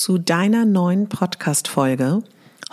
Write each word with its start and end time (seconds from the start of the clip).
Zu 0.00 0.16
deiner 0.16 0.64
neuen 0.64 1.10
Podcast-Folge. 1.10 2.22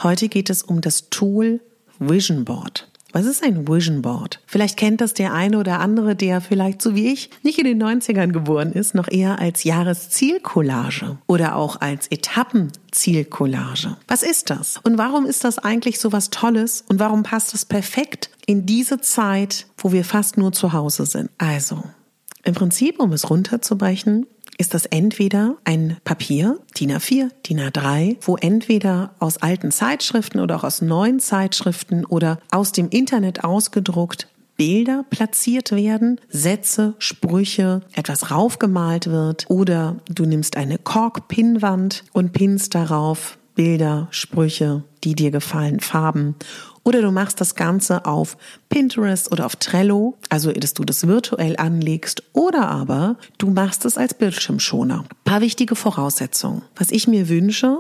Heute 0.02 0.30
geht 0.30 0.50
es 0.50 0.64
um 0.64 0.80
das 0.80 1.10
Tool 1.10 1.60
Vision 2.00 2.46
Board. 2.46 2.88
Was 3.12 3.26
ist 3.26 3.44
ein 3.44 3.68
Vision 3.68 4.02
Board? 4.02 4.40
Vielleicht 4.46 4.78
kennt 4.78 5.02
das 5.02 5.14
der 5.14 5.34
eine 5.34 5.60
oder 5.60 5.82
andere, 5.82 6.16
der 6.16 6.40
vielleicht 6.40 6.82
so 6.82 6.96
wie 6.96 7.12
ich 7.12 7.30
nicht 7.44 7.60
in 7.60 7.66
den 7.66 7.84
90ern 7.84 8.32
geboren 8.32 8.72
ist, 8.72 8.96
noch 8.96 9.10
eher 9.10 9.40
als 9.40 9.66
Jahreszielcollage 9.66 11.18
oder 11.28 11.58
auch 11.58 11.82
als 11.82 12.08
Etappenzielcollage. 12.08 13.98
Was 14.08 14.24
ist 14.24 14.50
das? 14.50 14.80
Und 14.84 14.98
warum 14.98 15.26
ist 15.26 15.44
das 15.44 15.60
eigentlich 15.60 16.00
so 16.00 16.14
was 16.14 16.30
Tolles? 16.30 16.86
Und 16.88 17.02
warum 17.02 17.24
passt 17.24 17.54
es 17.54 17.66
perfekt 17.66 18.30
in 18.46 18.66
diese 18.66 19.02
Zeit, 19.02 19.68
wo 19.80 19.92
wir 19.92 20.06
fast 20.06 20.38
nur 20.38 20.54
zu 20.54 20.72
Hause 20.72 21.06
sind? 21.06 21.30
Also, 21.38 21.84
im 22.46 22.54
Prinzip, 22.54 23.02
um 23.02 23.12
es 23.12 23.30
runterzubrechen, 23.30 24.28
ist 24.58 24.74
das 24.74 24.86
entweder 24.86 25.58
ein 25.64 25.98
Papier, 26.04 26.60
DIN 26.80 26.92
A4, 26.92 27.30
DIN 27.48 27.60
A3, 27.60 28.18
wo 28.22 28.36
entweder 28.38 29.12
aus 29.20 29.38
alten 29.38 29.72
Zeitschriften 29.72 30.40
oder 30.40 30.56
auch 30.56 30.64
aus 30.64 30.82
neuen 30.82 31.20
Zeitschriften 31.20 32.06
oder 32.06 32.40
aus 32.52 32.72
dem 32.72 32.90
Internet 32.90 33.44
ausgedruckt 33.44 34.28
Bilder 34.58 35.06
platziert 35.10 35.72
werden, 35.72 36.20
Sätze, 36.30 36.96
Sprüche, 36.98 37.82
etwas 37.94 38.32
raufgemalt 38.32 39.08
wird 39.08 39.46
oder 39.50 39.98
du 40.10 40.26
nimmst 40.26 40.58
eine 40.58 40.80
Kork-Pinnwand 40.80 42.04
und 42.12 42.34
pinnst 42.34 42.74
darauf 42.74 43.38
Bilder, 43.58 44.08
Sprüche, 44.12 44.84
die 45.04 45.16
dir 45.16 45.32
gefallen, 45.32 45.82
Farben 45.82 46.36
oder 46.88 47.02
du 47.02 47.12
machst 47.12 47.42
das 47.42 47.56
Ganze 47.56 48.06
auf 48.06 48.38
Pinterest 48.70 49.30
oder 49.34 49.46
auf 49.46 49.58
Trello, 49.58 50.18
also 50.30 50.54
dass 50.54 50.74
du 50.74 50.86
das 50.86 51.06
virtuell 51.06 51.58
anlegst. 51.58 52.24
Oder 52.32 52.70
aber 52.70 53.18
du 53.38 53.50
machst 53.50 53.84
es 53.84 53.98
als 53.98 54.14
Bildschirmschoner. 54.14 55.00
Ein 55.00 55.24
paar 55.26 55.42
wichtige 55.42 55.76
Voraussetzungen. 55.76 56.62
Was 56.78 56.92
ich 56.92 57.10
mir 57.10 57.28
wünsche, 57.28 57.80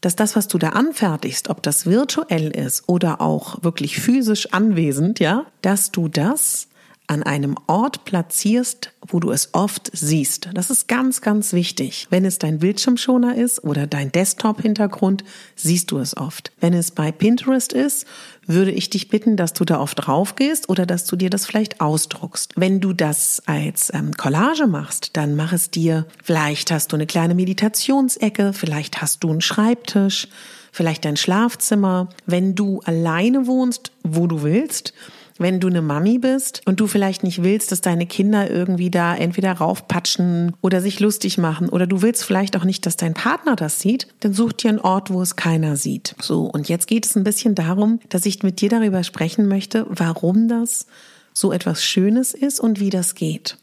dass 0.00 0.14
das, 0.14 0.36
was 0.36 0.46
du 0.46 0.58
da 0.58 0.68
anfertigst, 0.68 1.48
ob 1.48 1.60
das 1.64 1.86
virtuell 1.86 2.52
ist 2.52 2.84
oder 2.86 3.20
auch 3.20 3.64
wirklich 3.64 3.98
physisch 3.98 4.52
anwesend, 4.52 5.18
ja, 5.18 5.46
dass 5.62 5.90
du 5.90 6.06
das 6.06 6.68
an 7.08 7.22
einem 7.22 7.56
Ort 7.66 8.04
platzierst, 8.04 8.92
wo 9.06 9.20
du 9.20 9.30
es 9.30 9.50
oft 9.52 9.90
siehst. 9.92 10.48
Das 10.54 10.70
ist 10.70 10.88
ganz, 10.88 11.20
ganz 11.20 11.52
wichtig. 11.52 12.06
Wenn 12.10 12.24
es 12.24 12.38
dein 12.38 12.58
Bildschirmschoner 12.58 13.36
ist 13.36 13.62
oder 13.62 13.86
dein 13.86 14.10
Desktop-Hintergrund, 14.10 15.24
siehst 15.54 15.90
du 15.90 15.98
es 15.98 16.16
oft. 16.16 16.52
Wenn 16.60 16.74
es 16.74 16.90
bei 16.90 17.12
Pinterest 17.12 17.72
ist, 17.72 18.06
würde 18.46 18.70
ich 18.70 18.90
dich 18.90 19.08
bitten, 19.08 19.36
dass 19.36 19.52
du 19.52 19.64
da 19.64 19.80
oft 19.80 20.06
drauf 20.06 20.36
gehst 20.36 20.68
oder 20.68 20.86
dass 20.86 21.04
du 21.04 21.16
dir 21.16 21.30
das 21.30 21.46
vielleicht 21.46 21.80
ausdruckst. 21.80 22.52
Wenn 22.56 22.80
du 22.80 22.92
das 22.92 23.42
als 23.46 23.92
ähm, 23.92 24.16
Collage 24.16 24.66
machst, 24.66 25.16
dann 25.16 25.36
mach 25.36 25.52
es 25.52 25.70
dir. 25.70 26.06
Vielleicht 26.22 26.70
hast 26.70 26.92
du 26.92 26.96
eine 26.96 27.06
kleine 27.06 27.34
Meditationsecke, 27.34 28.52
vielleicht 28.52 29.02
hast 29.02 29.24
du 29.24 29.30
einen 29.30 29.40
Schreibtisch, 29.40 30.28
vielleicht 30.72 31.04
dein 31.04 31.16
Schlafzimmer. 31.16 32.08
Wenn 32.26 32.54
du 32.54 32.80
alleine 32.84 33.46
wohnst, 33.46 33.92
wo 34.02 34.26
du 34.26 34.42
willst, 34.42 34.92
wenn 35.38 35.60
du 35.60 35.68
eine 35.68 35.82
Mami 35.82 36.18
bist 36.18 36.62
und 36.66 36.80
du 36.80 36.86
vielleicht 36.86 37.22
nicht 37.22 37.42
willst, 37.42 37.72
dass 37.72 37.80
deine 37.80 38.06
Kinder 38.06 38.50
irgendwie 38.50 38.90
da 38.90 39.14
entweder 39.14 39.52
raufpatschen 39.52 40.54
oder 40.60 40.80
sich 40.80 41.00
lustig 41.00 41.38
machen 41.38 41.68
oder 41.68 41.86
du 41.86 42.02
willst 42.02 42.24
vielleicht 42.24 42.56
auch 42.56 42.64
nicht, 42.64 42.86
dass 42.86 42.96
dein 42.96 43.14
Partner 43.14 43.56
das 43.56 43.80
sieht, 43.80 44.08
dann 44.20 44.32
such 44.32 44.54
dir 44.54 44.70
einen 44.70 44.80
Ort, 44.80 45.10
wo 45.10 45.22
es 45.22 45.36
keiner 45.36 45.76
sieht. 45.76 46.14
So, 46.20 46.44
und 46.44 46.68
jetzt 46.68 46.86
geht 46.86 47.06
es 47.06 47.16
ein 47.16 47.24
bisschen 47.24 47.54
darum, 47.54 48.00
dass 48.08 48.26
ich 48.26 48.42
mit 48.42 48.60
dir 48.60 48.68
darüber 48.68 49.04
sprechen 49.04 49.48
möchte, 49.48 49.86
warum 49.88 50.48
das 50.48 50.86
so 51.32 51.52
etwas 51.52 51.84
Schönes 51.84 52.32
ist 52.32 52.60
und 52.60 52.80
wie 52.80 52.90
das 52.90 53.14
geht. 53.14 53.58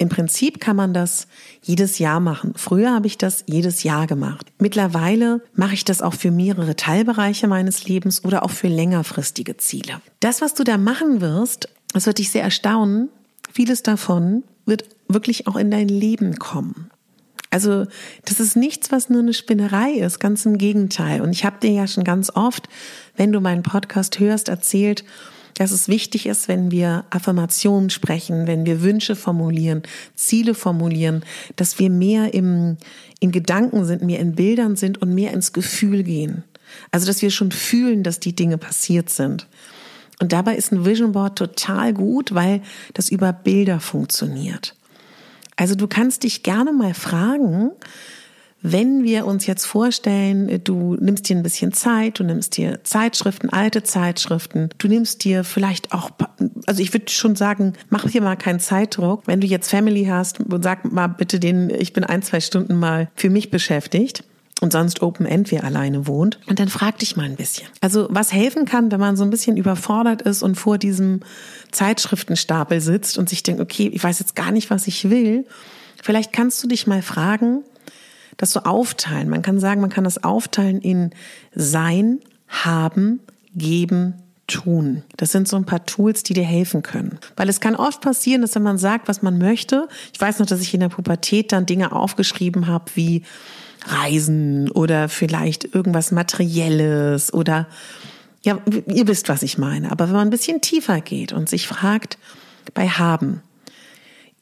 Im 0.00 0.08
Prinzip 0.08 0.60
kann 0.60 0.76
man 0.76 0.94
das 0.94 1.26
jedes 1.60 1.98
Jahr 1.98 2.20
machen. 2.20 2.54
Früher 2.56 2.94
habe 2.94 3.06
ich 3.06 3.18
das 3.18 3.44
jedes 3.46 3.82
Jahr 3.82 4.06
gemacht. 4.06 4.46
Mittlerweile 4.58 5.42
mache 5.52 5.74
ich 5.74 5.84
das 5.84 6.00
auch 6.00 6.14
für 6.14 6.30
mehrere 6.30 6.74
Teilbereiche 6.74 7.46
meines 7.48 7.84
Lebens 7.86 8.24
oder 8.24 8.42
auch 8.42 8.50
für 8.50 8.68
längerfristige 8.68 9.58
Ziele. 9.58 10.00
Das, 10.20 10.40
was 10.40 10.54
du 10.54 10.64
da 10.64 10.78
machen 10.78 11.20
wirst, 11.20 11.68
das 11.92 12.06
wird 12.06 12.16
dich 12.16 12.30
sehr 12.30 12.42
erstaunen. 12.42 13.10
Vieles 13.52 13.82
davon 13.82 14.42
wird 14.64 14.88
wirklich 15.06 15.46
auch 15.46 15.56
in 15.56 15.70
dein 15.70 15.88
Leben 15.88 16.38
kommen. 16.38 16.90
Also 17.50 17.84
das 18.24 18.40
ist 18.40 18.56
nichts, 18.56 18.90
was 18.90 19.10
nur 19.10 19.20
eine 19.20 19.34
Spinnerei 19.34 19.90
ist, 19.90 20.18
ganz 20.18 20.46
im 20.46 20.56
Gegenteil. 20.56 21.20
Und 21.20 21.32
ich 21.32 21.44
habe 21.44 21.60
dir 21.60 21.72
ja 21.72 21.86
schon 21.86 22.04
ganz 22.04 22.30
oft, 22.34 22.70
wenn 23.16 23.32
du 23.32 23.40
meinen 23.40 23.62
Podcast 23.62 24.18
hörst, 24.18 24.48
erzählt, 24.48 25.04
dass 25.54 25.70
es 25.70 25.88
wichtig 25.88 26.26
ist, 26.26 26.48
wenn 26.48 26.70
wir 26.70 27.04
Affirmationen 27.10 27.90
sprechen, 27.90 28.46
wenn 28.46 28.66
wir 28.66 28.82
Wünsche 28.82 29.16
formulieren, 29.16 29.82
Ziele 30.14 30.54
formulieren, 30.54 31.24
dass 31.56 31.78
wir 31.78 31.90
mehr 31.90 32.34
im, 32.34 32.76
in 33.20 33.32
Gedanken 33.32 33.84
sind, 33.84 34.02
mehr 34.02 34.20
in 34.20 34.34
Bildern 34.34 34.76
sind 34.76 35.00
und 35.02 35.14
mehr 35.14 35.32
ins 35.32 35.52
Gefühl 35.52 36.02
gehen. 36.02 36.44
Also, 36.90 37.06
dass 37.06 37.22
wir 37.22 37.30
schon 37.30 37.50
fühlen, 37.50 38.02
dass 38.02 38.20
die 38.20 38.34
Dinge 38.34 38.58
passiert 38.58 39.10
sind. 39.10 39.46
Und 40.20 40.32
dabei 40.32 40.54
ist 40.54 40.70
ein 40.70 40.84
Vision 40.84 41.12
Board 41.12 41.36
total 41.36 41.94
gut, 41.94 42.34
weil 42.34 42.62
das 42.94 43.08
über 43.08 43.32
Bilder 43.32 43.80
funktioniert. 43.80 44.74
Also 45.56 45.74
du 45.74 45.88
kannst 45.88 46.22
dich 46.22 46.42
gerne 46.42 46.72
mal 46.72 46.94
fragen, 46.94 47.72
wenn 48.62 49.04
wir 49.04 49.26
uns 49.26 49.46
jetzt 49.46 49.64
vorstellen, 49.64 50.60
du 50.64 50.96
nimmst 51.00 51.28
dir 51.28 51.36
ein 51.36 51.42
bisschen 51.42 51.72
Zeit, 51.72 52.18
du 52.18 52.24
nimmst 52.24 52.56
dir 52.56 52.80
Zeitschriften, 52.84 53.50
alte 53.50 53.82
Zeitschriften, 53.82 54.68
du 54.78 54.88
nimmst 54.88 55.24
dir 55.24 55.44
vielleicht 55.44 55.92
auch, 55.92 56.10
also 56.66 56.82
ich 56.82 56.92
würde 56.92 57.10
schon 57.10 57.36
sagen, 57.36 57.74
mach 57.88 58.04
dir 58.04 58.20
mal 58.20 58.36
keinen 58.36 58.60
Zeitdruck. 58.60 59.22
Wenn 59.26 59.40
du 59.40 59.46
jetzt 59.46 59.70
Family 59.70 60.04
hast, 60.04 60.38
sag 60.60 60.90
mal 60.90 61.06
bitte 61.06 61.40
den, 61.40 61.70
ich 61.70 61.92
bin 61.92 62.04
ein, 62.04 62.22
zwei 62.22 62.40
Stunden 62.40 62.78
mal 62.78 63.08
für 63.14 63.30
mich 63.30 63.50
beschäftigt 63.50 64.24
und 64.60 64.72
sonst 64.72 65.02
Open 65.02 65.24
End 65.24 65.50
wer 65.50 65.64
alleine 65.64 66.06
wohnt. 66.06 66.38
Und 66.46 66.60
dann 66.60 66.68
frag 66.68 66.98
dich 66.98 67.16
mal 67.16 67.24
ein 67.24 67.36
bisschen. 67.36 67.66
Also 67.80 68.08
was 68.10 68.32
helfen 68.32 68.66
kann, 68.66 68.92
wenn 68.92 69.00
man 69.00 69.16
so 69.16 69.24
ein 69.24 69.30
bisschen 69.30 69.56
überfordert 69.56 70.22
ist 70.22 70.42
und 70.42 70.56
vor 70.56 70.76
diesem 70.76 71.20
Zeitschriftenstapel 71.72 72.80
sitzt 72.80 73.16
und 73.16 73.28
sich 73.28 73.42
denkt, 73.42 73.62
okay, 73.62 73.90
ich 73.92 74.04
weiß 74.04 74.18
jetzt 74.18 74.36
gar 74.36 74.52
nicht, 74.52 74.68
was 74.70 74.86
ich 74.86 75.08
will. 75.08 75.46
Vielleicht 76.02 76.32
kannst 76.32 76.62
du 76.62 76.68
dich 76.68 76.86
mal 76.86 77.02
fragen, 77.02 77.62
das 78.36 78.52
so 78.52 78.60
aufteilen. 78.60 79.28
Man 79.28 79.42
kann 79.42 79.60
sagen, 79.60 79.80
man 79.80 79.90
kann 79.90 80.04
das 80.04 80.22
aufteilen 80.22 80.80
in 80.80 81.10
Sein, 81.54 82.20
Haben, 82.48 83.20
Geben, 83.54 84.14
tun. 84.50 85.02
Das 85.16 85.32
sind 85.32 85.48
so 85.48 85.56
ein 85.56 85.64
paar 85.64 85.86
Tools, 85.86 86.22
die 86.22 86.34
dir 86.34 86.44
helfen 86.44 86.82
können. 86.82 87.18
Weil 87.36 87.48
es 87.48 87.60
kann 87.60 87.76
oft 87.76 88.00
passieren, 88.00 88.42
dass 88.42 88.54
wenn 88.54 88.62
man 88.62 88.78
sagt, 88.78 89.08
was 89.08 89.22
man 89.22 89.38
möchte, 89.38 89.88
ich 90.12 90.20
weiß 90.20 90.38
noch, 90.40 90.46
dass 90.46 90.60
ich 90.60 90.74
in 90.74 90.80
der 90.80 90.88
Pubertät 90.88 91.52
dann 91.52 91.66
Dinge 91.66 91.92
aufgeschrieben 91.92 92.66
habe 92.66 92.86
wie 92.94 93.22
Reisen 93.86 94.70
oder 94.70 95.08
vielleicht 95.08 95.74
irgendwas 95.74 96.10
Materielles 96.12 97.32
oder 97.32 97.66
ja, 98.42 98.58
ihr 98.86 99.06
wisst, 99.06 99.28
was 99.28 99.42
ich 99.42 99.58
meine. 99.58 99.92
Aber 99.92 100.06
wenn 100.06 100.14
man 100.14 100.28
ein 100.28 100.30
bisschen 100.30 100.60
tiefer 100.60 101.00
geht 101.00 101.32
und 101.32 101.48
sich 101.48 101.66
fragt, 101.68 102.18
bei 102.74 102.88
haben, 102.88 103.42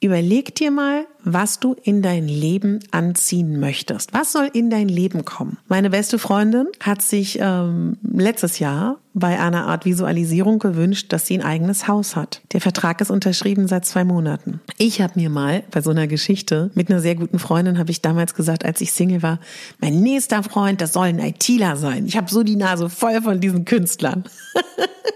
Überleg 0.00 0.54
dir 0.54 0.70
mal, 0.70 1.06
was 1.24 1.58
du 1.58 1.74
in 1.82 2.02
dein 2.02 2.28
Leben 2.28 2.78
anziehen 2.92 3.58
möchtest. 3.58 4.14
Was 4.14 4.30
soll 4.30 4.48
in 4.52 4.70
dein 4.70 4.88
Leben 4.88 5.24
kommen? 5.24 5.58
Meine 5.66 5.90
beste 5.90 6.20
Freundin 6.20 6.68
hat 6.78 7.02
sich 7.02 7.38
ähm, 7.40 7.96
letztes 8.02 8.60
Jahr 8.60 8.98
bei 9.12 9.40
einer 9.40 9.66
Art 9.66 9.84
Visualisierung 9.84 10.60
gewünscht, 10.60 11.12
dass 11.12 11.26
sie 11.26 11.36
ein 11.36 11.44
eigenes 11.44 11.88
Haus 11.88 12.14
hat. 12.14 12.42
Der 12.52 12.60
Vertrag 12.60 13.00
ist 13.00 13.10
unterschrieben 13.10 13.66
seit 13.66 13.86
zwei 13.86 14.04
Monaten. 14.04 14.60
Ich 14.76 15.00
habe 15.00 15.14
mir 15.16 15.30
mal 15.30 15.64
bei 15.72 15.80
so 15.80 15.90
einer 15.90 16.06
Geschichte 16.06 16.70
mit 16.74 16.88
einer 16.90 17.00
sehr 17.00 17.16
guten 17.16 17.40
Freundin 17.40 17.76
habe 17.78 17.90
ich 17.90 18.00
damals 18.00 18.34
gesagt, 18.34 18.64
als 18.64 18.80
ich 18.80 18.92
Single 18.92 19.24
war, 19.24 19.40
mein 19.80 19.98
nächster 19.98 20.44
Freund, 20.44 20.80
das 20.80 20.92
soll 20.92 21.06
ein 21.06 21.18
ITler 21.18 21.76
sein. 21.76 22.06
Ich 22.06 22.16
habe 22.16 22.30
so 22.30 22.44
die 22.44 22.56
Nase 22.56 22.88
voll 22.88 23.20
von 23.20 23.40
diesen 23.40 23.64
Künstlern. 23.64 24.22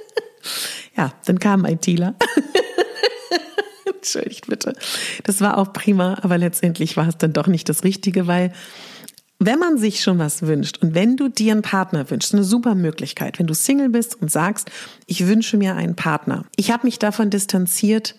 ja, 0.96 1.12
dann 1.25 1.38
kam 1.38 1.64
ITler. 1.64 2.17
Entschuldigt 4.02 4.49
bitte. 4.49 4.75
Das 5.22 5.40
war 5.40 5.58
auch 5.58 5.72
prima, 5.72 6.19
aber 6.22 6.37
letztendlich 6.37 6.96
war 6.96 7.06
es 7.06 7.19
dann 7.19 7.32
doch 7.32 7.46
nicht 7.46 7.69
das 7.69 7.84
Richtige, 7.84 8.26
weil 8.26 8.52
wenn 9.38 9.60
man 9.60 9.78
sich 9.78 10.02
schon 10.02 10.19
was 10.19 10.43
wünscht 10.43 10.78
und 10.82 10.94
wenn 10.94 11.16
du 11.16 11.28
dir 11.28 11.52
einen 11.52 11.62
Partner 11.62 12.10
wünschst, 12.10 12.34
eine 12.34 12.43
super 12.43 12.75
Möglichkeit, 12.75 13.38
wenn 13.38 13.46
du 13.46 13.54
Single 13.54 13.90
bist 13.90 14.20
und 14.20 14.31
sagst, 14.31 14.70
ich 15.06 15.26
wünsche 15.26 15.56
mir 15.56 15.76
einen 15.76 15.94
Partner. 15.94 16.44
Ich 16.56 16.72
habe 16.72 16.84
mich 16.84 16.99
davon 16.99 17.31
distanziert, 17.31 18.16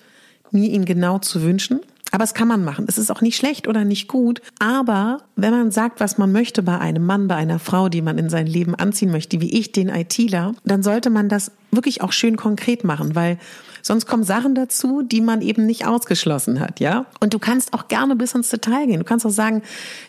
mir 0.52 0.70
ihn 0.70 0.86
genau 0.86 1.20
zu 1.20 1.42
wünschen. 1.42 1.82
Aber 2.12 2.24
es 2.24 2.36
kann 2.36 2.48
man 2.48 2.64
machen. 2.64 2.86
Es 2.88 3.00
ist 3.00 3.10
auch 3.10 3.22
nicht 3.22 3.38
schlecht 3.38 3.68
oder 3.68 3.86
nicht 3.86 4.08
gut. 4.08 4.42
Aber 4.60 5.24
wenn 5.36 5.52
man 5.52 5.72
sagt, 5.72 6.00
was 6.00 6.20
man 6.20 6.32
möchte 6.32 6.62
bei 6.62 6.78
einem 6.78 7.06
Mann, 7.06 7.28
bei 7.28 7.36
einer 7.36 7.58
Frau, 7.58 7.90
die 7.90 8.04
man 8.04 8.20
in 8.20 8.30
sein 8.30 8.46
Leben 8.46 8.76
anziehen 8.76 9.12
möchte, 9.12 9.42
wie 9.42 9.58
ich, 9.58 9.72
den 9.72 9.90
ITler, 9.90 10.54
dann 10.64 10.84
sollte 10.84 11.10
man 11.10 11.28
das 11.28 11.52
wirklich 11.76 12.02
auch 12.02 12.12
schön 12.12 12.38
konkret 12.38 12.84
machen, 12.84 13.16
weil 13.16 13.38
Sonst 13.86 14.06
kommen 14.06 14.24
Sachen 14.24 14.56
dazu, 14.56 15.02
die 15.02 15.20
man 15.20 15.42
eben 15.42 15.66
nicht 15.66 15.86
ausgeschlossen 15.86 16.62
hat, 16.62 16.80
ja? 16.80 17.06
Und 17.20 17.34
du 17.34 17.40
kannst 17.40 17.74
auch 17.74 17.90
gerne 17.90 18.16
bis 18.16 18.34
ins 18.34 18.48
Detail 18.48 18.88
gehen. 18.88 19.00
Du 19.00 19.06
kannst 19.06 19.26
auch 19.26 19.30
sagen, 19.32 19.62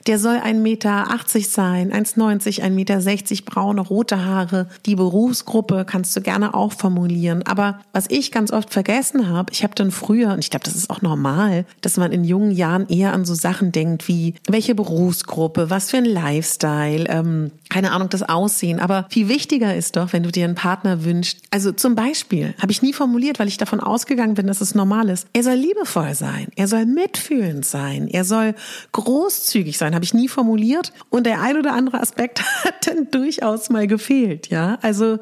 der 0.06 0.20
soll 0.20 0.37
1,80 0.37 0.55
Meter 0.55 1.06
sein, 1.43 1.93
1,90, 1.93 2.62
1,60 2.62 2.70
Meter, 2.70 3.00
braune, 3.44 3.81
rote 3.81 4.25
Haare. 4.25 4.69
Die 4.87 4.94
Berufsgruppe 4.94 5.84
kannst 5.84 6.14
du 6.14 6.20
gerne 6.20 6.55
auch 6.55 6.72
formulieren. 6.72 7.43
Aber 7.46 7.81
was 7.93 8.08
ich 8.08 8.31
ganz 8.31 8.52
oft 8.52 8.72
vergessen 8.72 9.28
habe, 9.28 9.52
ich 9.52 9.64
habe 9.64 9.75
dann 9.75 9.90
früher, 9.90 10.32
und 10.32 10.38
ich 10.38 10.50
glaube, 10.50 10.64
das 10.64 10.76
ist 10.76 10.88
auch 10.88 11.02
normal, 11.02 11.66
dass 11.81 11.96
man 11.96 12.12
in 12.12 12.22
jungen 12.22 12.52
Jahren 12.52 12.87
eher 12.88 13.12
an 13.12 13.25
so 13.25 13.34
Sachen 13.34 13.72
denkt 13.72 14.06
wie, 14.06 14.34
welche 14.46 14.76
Berufsgruppe, 14.76 15.69
was 15.69 15.90
für 15.90 15.96
ein 15.96 16.05
Lifestyle, 16.05 17.06
ähm, 17.08 17.50
keine 17.70 17.90
Ahnung, 17.90 18.08
das 18.08 18.22
Aussehen. 18.22 18.78
Aber 18.78 19.06
viel 19.11 19.28
wichtiger 19.28 19.75
ist 19.75 19.96
doch, 19.96 20.12
wenn 20.12 20.22
du 20.22 20.31
dir 20.31 20.44
einen 20.44 20.55
Partner 20.55 21.02
wünschst. 21.02 21.40
Also 21.55 21.71
zum 21.71 21.95
Beispiel, 21.95 22.53
habe 22.61 22.73
ich 22.73 22.83
nie 22.83 22.93
formuliert, 22.93 23.39
weil 23.39 23.47
ich 23.47 23.59
davon 23.59 23.79
ausgegangen 23.79 24.35
bin, 24.35 24.49
dass 24.49 24.61
es 24.61 24.75
normal 24.75 25.09
ist. 25.09 25.29
Er 25.35 25.45
soll 25.45 25.55
liebevoll 25.55 26.12
sein. 26.17 26.49
Er 26.56 26.67
soll 26.67 26.85
mitfühlend 26.85 27.65
sein. 27.65 28.09
Er 28.09 28.25
soll 28.25 28.56
großzügig 28.91 29.79
sein. 29.79 29.95
Habe 29.95 30.05
ich 30.05 30.15
nie 30.15 30.27
formuliert. 30.27 30.93
Und 31.11 31.27
der 31.29 31.41
ein 31.41 31.56
oder 31.56 31.73
andere 31.73 32.01
Aspekt 32.01 32.43
hat 32.65 32.89
dann 32.89 33.09
durchaus 33.12 33.71
mal 33.71 33.87
gefehlt. 33.87 34.49
Ja, 34.49 34.79
also 34.83 35.21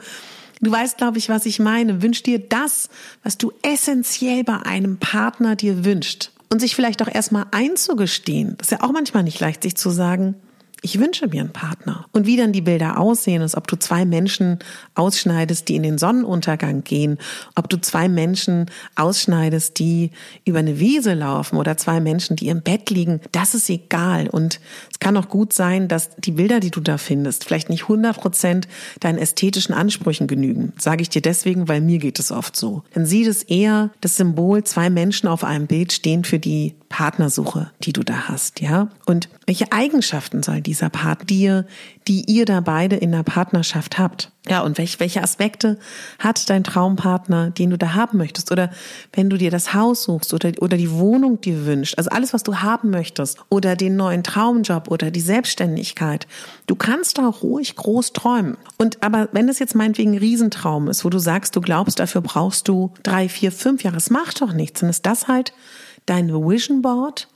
Du 0.62 0.70
weißt, 0.70 0.96
glaube 0.96 1.18
ich, 1.18 1.28
was 1.28 1.44
ich 1.44 1.58
meine. 1.58 2.00
Wünsch 2.02 2.22
dir 2.22 2.38
das, 2.38 2.88
was 3.22 3.36
du 3.36 3.52
essentiell 3.62 4.42
bei 4.42 4.56
einem 4.56 4.96
Partner 4.96 5.54
dir 5.54 5.84
wünscht. 5.84 6.30
Und 6.48 6.60
sich 6.60 6.74
vielleicht 6.74 7.02
auch 7.02 7.12
erstmal 7.12 7.44
einzugestehen. 7.50 8.54
Das 8.56 8.68
ist 8.68 8.70
ja 8.70 8.82
auch 8.82 8.92
manchmal 8.92 9.24
nicht 9.24 9.40
leicht, 9.40 9.64
sich 9.64 9.74
zu 9.74 9.90
sagen, 9.90 10.36
ich 10.84 10.98
wünsche 10.98 11.28
mir 11.28 11.40
einen 11.40 11.52
Partner. 11.52 12.06
Und 12.12 12.26
wie 12.26 12.36
dann 12.36 12.52
die 12.52 12.60
Bilder 12.60 12.98
aussehen, 12.98 13.40
ist, 13.40 13.56
ob 13.56 13.68
du 13.68 13.76
zwei 13.76 14.04
Menschen 14.04 14.58
ausschneidest, 14.96 15.68
die 15.68 15.76
in 15.76 15.84
den 15.84 15.96
Sonnenuntergang 15.96 16.82
gehen, 16.82 17.18
ob 17.54 17.70
du 17.70 17.80
zwei 17.80 18.08
Menschen 18.08 18.66
ausschneidest, 18.96 19.78
die 19.78 20.10
über 20.44 20.58
eine 20.58 20.80
Wiese 20.80 21.14
laufen 21.14 21.56
oder 21.56 21.76
zwei 21.76 22.00
Menschen, 22.00 22.34
die 22.34 22.48
im 22.48 22.62
Bett 22.62 22.90
liegen, 22.90 23.20
das 23.30 23.54
ist 23.54 23.70
egal. 23.70 24.28
Und 24.28 24.58
es 24.90 24.98
kann 24.98 25.16
auch 25.16 25.28
gut 25.28 25.52
sein, 25.52 25.86
dass 25.86 26.10
die 26.16 26.32
Bilder, 26.32 26.58
die 26.58 26.72
du 26.72 26.80
da 26.80 26.98
findest, 26.98 27.44
vielleicht 27.44 27.70
nicht 27.70 27.82
100 27.82 28.20
Prozent 28.20 28.68
deinen 28.98 29.18
ästhetischen 29.18 29.74
Ansprüchen 29.74 30.26
genügen. 30.26 30.72
Sage 30.78 31.02
ich 31.02 31.08
dir 31.08 31.22
deswegen, 31.22 31.68
weil 31.68 31.80
mir 31.80 31.98
geht 31.98 32.18
es 32.18 32.32
oft 32.32 32.56
so. 32.56 32.82
Dann 32.92 33.06
sieht 33.06 33.28
es 33.28 33.44
eher 33.44 33.90
das 34.00 34.16
Symbol, 34.16 34.64
zwei 34.64 34.90
Menschen 34.90 35.28
auf 35.28 35.44
einem 35.44 35.68
Bild 35.68 35.92
stehen 35.92 36.24
für 36.24 36.40
die 36.40 36.74
Partnersuche, 36.92 37.70
die 37.82 37.92
du 37.92 38.02
da 38.02 38.28
hast, 38.28 38.60
ja? 38.60 38.88
Und 39.06 39.30
welche 39.46 39.72
Eigenschaften 39.72 40.42
soll 40.42 40.60
dieser 40.60 40.90
Part 40.90 41.30
dir, 41.30 41.66
die 42.06 42.30
ihr 42.30 42.44
da 42.44 42.60
beide 42.60 42.96
in 42.96 43.12
der 43.12 43.22
Partnerschaft 43.22 43.98
habt? 43.98 44.30
Ja, 44.46 44.60
und 44.60 44.76
welche, 44.76 45.00
welche 45.00 45.22
Aspekte 45.22 45.78
hat 46.18 46.50
dein 46.50 46.64
Traumpartner, 46.64 47.50
den 47.50 47.70
du 47.70 47.78
da 47.78 47.94
haben 47.94 48.18
möchtest? 48.18 48.52
Oder 48.52 48.70
wenn 49.12 49.30
du 49.30 49.38
dir 49.38 49.50
das 49.50 49.72
Haus 49.72 50.02
suchst 50.02 50.34
oder, 50.34 50.52
oder 50.60 50.76
die 50.76 50.90
Wohnung 50.90 51.40
dir 51.40 51.64
wünscht, 51.64 51.96
also 51.96 52.10
alles, 52.10 52.34
was 52.34 52.42
du 52.42 52.56
haben 52.56 52.90
möchtest, 52.90 53.38
oder 53.48 53.74
den 53.74 53.96
neuen 53.96 54.22
Traumjob 54.22 54.90
oder 54.90 55.10
die 55.10 55.20
Selbstständigkeit. 55.20 56.26
Du 56.66 56.74
kannst 56.74 57.18
da 57.18 57.26
ruhig 57.26 57.74
groß 57.74 58.12
träumen. 58.12 58.56
Und 58.78 59.02
aber 59.02 59.28
wenn 59.32 59.48
es 59.48 59.60
jetzt 59.60 59.74
meinetwegen 59.74 60.12
ein 60.12 60.18
Riesentraum 60.18 60.88
ist, 60.88 61.04
wo 61.04 61.08
du 61.08 61.18
sagst, 61.18 61.56
du 61.56 61.60
glaubst, 61.60 62.00
dafür 62.00 62.20
brauchst 62.20 62.68
du 62.68 62.92
drei, 63.02 63.28
vier, 63.28 63.50
fünf 63.50 63.82
Jahre, 63.82 63.96
es 63.96 64.10
macht 64.10 64.42
doch 64.42 64.52
nichts, 64.52 64.80
dann 64.80 64.90
ist 64.90 65.06
das 65.06 65.28
halt 65.28 65.52
dein 66.06 66.32
Vision 66.32 66.82
Board, 66.82 67.28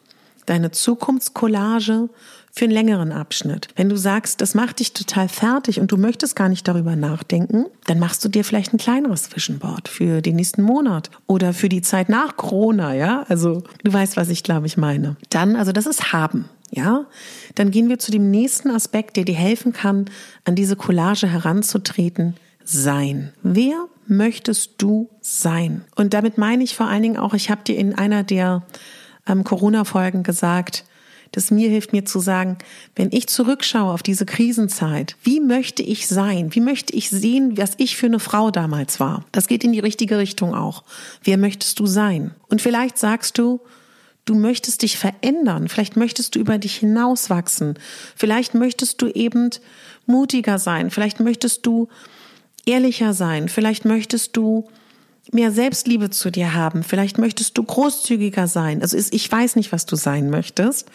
deine 0.47 0.71
Zukunftscollage 0.71 2.09
für 2.53 2.65
einen 2.65 2.73
längeren 2.73 3.13
Abschnitt. 3.13 3.69
Wenn 3.77 3.91
du 3.91 3.97
sagst, 3.97 4.41
das 4.41 4.55
macht 4.55 4.81
dich 4.81 4.95
total 4.95 5.29
fertig 5.29 5.79
und 5.79 5.93
du 5.93 5.99
möchtest 5.99 6.35
gar 6.37 6.49
nicht 6.49 6.67
darüber 6.67 6.97
nachdenken, 6.97 7.67
dann 7.85 7.99
machst 7.99 8.25
du 8.25 8.31
dir 8.31 8.45
vielleicht 8.45 8.73
ein 8.73 8.79
kleineres 8.79 9.35
Vision 9.35 9.59
Board 9.59 9.89
für 9.89 10.23
den 10.23 10.37
nächsten 10.37 10.63
Monat 10.63 11.11
oder 11.27 11.53
für 11.53 11.69
die 11.69 11.83
Zeit 11.83 12.09
nach 12.09 12.37
Corona, 12.37 12.95
ja? 12.95 13.27
Also, 13.29 13.63
du 13.85 13.93
weißt, 13.93 14.17
was 14.17 14.31
ich 14.31 14.43
glaube 14.43 14.67
ich 14.67 14.79
meine. 14.79 15.17
Dann, 15.29 15.55
also 15.55 15.73
das 15.73 15.87
ist 15.87 16.13
haben. 16.15 16.47
Ja, 16.71 17.07
dann 17.55 17.71
gehen 17.71 17.89
wir 17.89 18.01
zu 18.01 18.11
dem 18.11 18.31
nächsten 18.31 18.71
Aspekt, 18.71 19.17
der 19.17 19.25
dir 19.25 19.37
helfen 19.37 19.73
kann, 19.73 20.07
an 20.45 20.57
diese 20.57 20.75
Collage 20.75 21.29
heranzutreten. 21.29 22.35
Sein. 22.69 23.33
Wer 23.43 23.87
möchtest 24.09 24.75
du 24.79 25.09
sein? 25.21 25.85
Und 25.95 26.15
damit 26.15 26.37
meine 26.37 26.65
ich 26.65 26.75
vor 26.75 26.89
allen 26.89 27.03
Dingen 27.03 27.17
auch, 27.17 27.33
ich 27.33 27.49
habe 27.49 27.63
dir 27.63 27.79
in 27.79 27.95
einer 27.95 28.25
der 28.25 28.67
ähm, 29.27 29.45
Corona-Folgen 29.45 30.25
gesagt, 30.25 30.85
dass 31.31 31.53
mir 31.53 31.69
hilft 31.69 31.93
mir 31.93 32.05
zu 32.05 32.19
sagen, 32.19 32.59
wenn 32.97 33.11
ich 33.13 33.29
zurückschaue 33.29 33.93
auf 33.93 34.03
diese 34.03 34.27
Krisenzeit, 34.27 35.17
wie 35.23 35.39
möchte 35.39 35.83
ich 35.83 36.09
sein? 36.09 36.55
Wie 36.55 36.61
möchte 36.61 36.93
ich 36.95 37.09
sehen, 37.11 37.57
was 37.57 37.75
ich 37.77 37.97
für 37.97 38.07
eine 38.07 38.19
Frau 38.19 38.51
damals 38.51 38.99
war? 38.99 39.25
Das 39.31 39.47
geht 39.47 39.63
in 39.63 39.73
die 39.73 39.81
richtige 39.81 40.19
Richtung 40.19 40.55
auch. 40.55 40.83
Wer 41.23 41.37
möchtest 41.37 41.79
du 41.79 41.87
sein? 41.87 42.35
Und 42.49 42.63
vielleicht 42.63 42.99
sagst 42.99 43.39
du, 43.39 43.61
du 44.25 44.35
möchtest 44.35 44.83
dich 44.83 44.99
verändern. 44.99 45.69
Vielleicht 45.69 45.97
möchtest 45.97 46.35
du 46.35 46.41
über 46.41 46.59
dich 46.59 46.77
hinauswachsen. 46.77 47.79
Vielleicht 48.17 48.55
möchtest 48.55 49.01
du 49.01 49.09
eben 49.09 49.51
mutiger 50.07 50.59
sein. 50.59 50.91
Vielleicht 50.91 51.21
möchtest 51.21 51.65
du 51.65 51.89
ehrlicher 52.67 53.15
sein. 53.15 53.49
Vielleicht 53.49 53.85
möchtest 53.85 54.37
du 54.37 54.69
mehr 55.33 55.51
Selbstliebe 55.51 56.11
zu 56.11 56.31
dir 56.31 56.55
haben. 56.55 56.83
Vielleicht 56.83 57.19
möchtest 57.19 57.57
du 57.59 57.63
großzügiger 57.63 58.47
sein. 58.47 58.83
Also 58.83 58.97
ich 58.97 59.31
weiß 59.33 59.57
nicht, 59.57 59.73
was 59.73 59.87
du 59.87 59.97
sein 59.97 60.31
möchtest, 60.31 60.89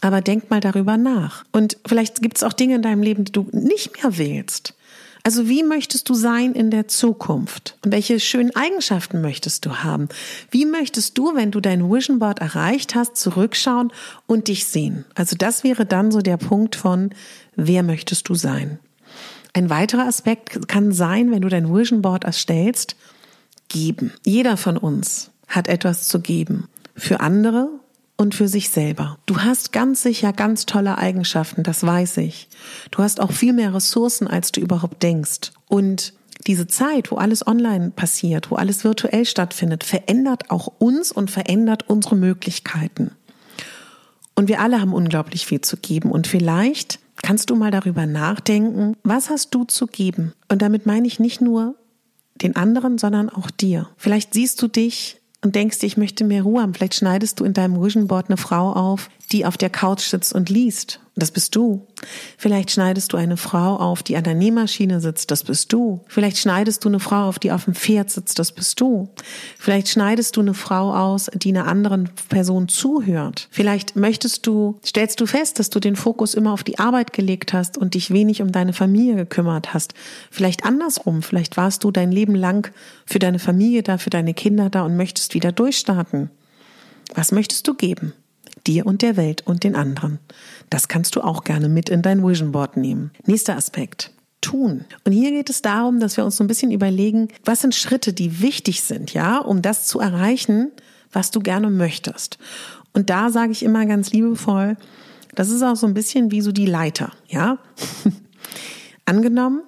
aber 0.00 0.20
denk 0.20 0.50
mal 0.50 0.60
darüber 0.60 0.96
nach. 0.96 1.44
Und 1.52 1.78
vielleicht 1.86 2.22
gibt 2.22 2.36
es 2.36 2.42
auch 2.42 2.52
Dinge 2.52 2.76
in 2.76 2.82
deinem 2.82 3.02
Leben, 3.02 3.24
die 3.24 3.32
du 3.32 3.48
nicht 3.52 4.02
mehr 4.02 4.18
willst. 4.18 4.74
Also 5.24 5.48
wie 5.48 5.62
möchtest 5.62 6.08
du 6.08 6.14
sein 6.14 6.52
in 6.52 6.70
der 6.72 6.88
Zukunft? 6.88 7.76
Und 7.84 7.92
welche 7.92 8.18
schönen 8.18 8.54
Eigenschaften 8.56 9.20
möchtest 9.20 9.64
du 9.64 9.76
haben? 9.76 10.08
Wie 10.50 10.66
möchtest 10.66 11.16
du, 11.16 11.36
wenn 11.36 11.52
du 11.52 11.60
dein 11.60 11.88
Vision 11.90 12.18
Board 12.18 12.40
erreicht 12.40 12.96
hast, 12.96 13.16
zurückschauen 13.16 13.92
und 14.26 14.48
dich 14.48 14.66
sehen? 14.66 15.04
Also 15.14 15.36
das 15.36 15.62
wäre 15.62 15.86
dann 15.86 16.10
so 16.10 16.22
der 16.22 16.38
Punkt 16.38 16.74
von, 16.74 17.10
wer 17.54 17.84
möchtest 17.84 18.28
du 18.28 18.34
sein? 18.34 18.80
Ein 19.54 19.68
weiterer 19.68 20.06
Aspekt 20.06 20.66
kann 20.68 20.92
sein, 20.92 21.30
wenn 21.30 21.42
du 21.42 21.48
dein 21.48 21.74
Vision 21.74 22.00
Board 22.00 22.24
erstellst, 22.24 22.96
geben. 23.68 24.12
Jeder 24.24 24.56
von 24.56 24.76
uns 24.76 25.30
hat 25.46 25.68
etwas 25.68 26.08
zu 26.08 26.20
geben. 26.20 26.68
Für 26.94 27.20
andere 27.20 27.68
und 28.16 28.34
für 28.34 28.48
sich 28.48 28.70
selber. 28.70 29.18
Du 29.26 29.38
hast 29.38 29.72
ganz 29.72 30.02
sicher 30.02 30.32
ganz 30.32 30.64
tolle 30.64 30.96
Eigenschaften, 30.96 31.62
das 31.62 31.84
weiß 31.84 32.18
ich. 32.18 32.48
Du 32.90 33.02
hast 33.02 33.20
auch 33.20 33.32
viel 33.32 33.52
mehr 33.52 33.74
Ressourcen, 33.74 34.26
als 34.26 34.52
du 34.52 34.60
überhaupt 34.60 35.02
denkst. 35.02 35.52
Und 35.68 36.14
diese 36.46 36.66
Zeit, 36.66 37.10
wo 37.10 37.16
alles 37.16 37.46
online 37.46 37.90
passiert, 37.90 38.50
wo 38.50 38.56
alles 38.56 38.84
virtuell 38.84 39.24
stattfindet, 39.26 39.84
verändert 39.84 40.50
auch 40.50 40.68
uns 40.78 41.12
und 41.12 41.30
verändert 41.30 41.88
unsere 41.88 42.16
Möglichkeiten. 42.16 43.12
Und 44.34 44.48
wir 44.48 44.60
alle 44.60 44.80
haben 44.80 44.94
unglaublich 44.94 45.46
viel 45.46 45.60
zu 45.60 45.76
geben. 45.76 46.10
Und 46.10 46.26
vielleicht 46.26 47.00
kannst 47.22 47.50
du 47.50 47.56
mal 47.56 47.70
darüber 47.70 48.06
nachdenken, 48.06 48.96
was 49.04 49.30
hast 49.30 49.54
du 49.54 49.64
zu 49.64 49.86
geben? 49.86 50.32
Und 50.48 50.62
damit 50.62 50.86
meine 50.86 51.06
ich 51.06 51.20
nicht 51.20 51.40
nur 51.40 51.76
den 52.42 52.56
anderen, 52.56 52.98
sondern 52.98 53.28
auch 53.30 53.50
dir. 53.50 53.88
Vielleicht 53.96 54.34
siehst 54.34 54.60
du 54.60 54.68
dich 54.68 55.20
und 55.42 55.54
denkst 55.54 55.78
dir, 55.78 55.86
ich 55.86 55.96
möchte 55.96 56.24
mehr 56.24 56.42
Ruhe 56.42 56.62
haben. 56.62 56.74
Vielleicht 56.74 56.94
schneidest 56.94 57.40
du 57.40 57.44
in 57.44 57.52
deinem 57.52 57.82
Vision 57.82 58.06
Board 58.06 58.28
eine 58.28 58.36
Frau 58.36 58.72
auf, 58.72 59.08
die 59.30 59.46
auf 59.46 59.56
der 59.56 59.70
Couch 59.70 60.02
sitzt 60.02 60.32
und 60.32 60.50
liest 60.50 61.00
Das 61.14 61.30
bist 61.30 61.54
du. 61.56 61.86
Vielleicht 62.38 62.70
schneidest 62.70 63.12
du 63.12 63.18
eine 63.18 63.36
Frau 63.36 63.76
auf, 63.76 64.02
die 64.02 64.16
an 64.16 64.24
der 64.24 64.34
Nähmaschine 64.34 64.98
sitzt. 64.98 65.30
Das 65.30 65.44
bist 65.44 65.70
du. 65.70 66.00
Vielleicht 66.08 66.38
schneidest 66.38 66.84
du 66.84 66.88
eine 66.88 67.00
Frau 67.00 67.28
auf, 67.28 67.38
die 67.38 67.52
auf 67.52 67.66
dem 67.66 67.74
Pferd 67.74 68.10
sitzt. 68.10 68.38
Das 68.38 68.52
bist 68.52 68.80
du. 68.80 69.10
Vielleicht 69.58 69.88
schneidest 69.88 70.36
du 70.36 70.40
eine 70.40 70.54
Frau 70.54 70.94
aus, 70.94 71.30
die 71.34 71.50
einer 71.50 71.66
anderen 71.66 72.08
Person 72.30 72.68
zuhört. 72.68 73.48
Vielleicht 73.50 73.94
möchtest 73.94 74.46
du, 74.46 74.80
stellst 74.86 75.20
du 75.20 75.26
fest, 75.26 75.58
dass 75.58 75.68
du 75.68 75.80
den 75.80 75.96
Fokus 75.96 76.32
immer 76.32 76.54
auf 76.54 76.64
die 76.64 76.78
Arbeit 76.78 77.12
gelegt 77.12 77.52
hast 77.52 77.76
und 77.76 77.92
dich 77.92 78.10
wenig 78.10 78.40
um 78.40 78.50
deine 78.50 78.72
Familie 78.72 79.14
gekümmert 79.14 79.74
hast. 79.74 79.92
Vielleicht 80.30 80.64
andersrum. 80.64 81.20
Vielleicht 81.20 81.58
warst 81.58 81.84
du 81.84 81.90
dein 81.90 82.10
Leben 82.10 82.34
lang 82.34 82.72
für 83.04 83.18
deine 83.18 83.38
Familie 83.38 83.82
da, 83.82 83.98
für 83.98 84.10
deine 84.10 84.32
Kinder 84.32 84.70
da 84.70 84.82
und 84.82 84.96
möchtest 84.96 85.34
wieder 85.34 85.52
durchstarten. 85.52 86.30
Was 87.14 87.32
möchtest 87.32 87.68
du 87.68 87.74
geben? 87.74 88.14
Dir 88.66 88.86
und 88.86 89.02
der 89.02 89.16
Welt 89.16 89.46
und 89.46 89.64
den 89.64 89.76
anderen. 89.76 90.18
Das 90.70 90.88
kannst 90.88 91.16
du 91.16 91.20
auch 91.20 91.44
gerne 91.44 91.68
mit 91.68 91.88
in 91.88 92.02
dein 92.02 92.26
Vision 92.26 92.52
Board 92.52 92.76
nehmen. 92.76 93.10
Nächster 93.26 93.56
Aspekt. 93.56 94.12
Tun. 94.40 94.84
Und 95.04 95.12
hier 95.12 95.30
geht 95.30 95.50
es 95.50 95.62
darum, 95.62 96.00
dass 96.00 96.16
wir 96.16 96.24
uns 96.24 96.36
so 96.36 96.42
ein 96.42 96.48
bisschen 96.48 96.72
überlegen, 96.72 97.28
was 97.44 97.60
sind 97.60 97.74
Schritte, 97.74 98.12
die 98.12 98.40
wichtig 98.40 98.82
sind, 98.82 99.14
ja, 99.14 99.38
um 99.38 99.62
das 99.62 99.86
zu 99.86 100.00
erreichen, 100.00 100.72
was 101.12 101.30
du 101.30 101.40
gerne 101.40 101.70
möchtest. 101.70 102.38
Und 102.92 103.08
da 103.08 103.30
sage 103.30 103.52
ich 103.52 103.62
immer 103.62 103.86
ganz 103.86 104.10
liebevoll, 104.10 104.76
das 105.34 105.50
ist 105.50 105.62
auch 105.62 105.76
so 105.76 105.86
ein 105.86 105.94
bisschen 105.94 106.30
wie 106.30 106.40
so 106.40 106.50
die 106.50 106.66
Leiter, 106.66 107.12
ja. 107.28 107.58
Angenommen, 109.04 109.62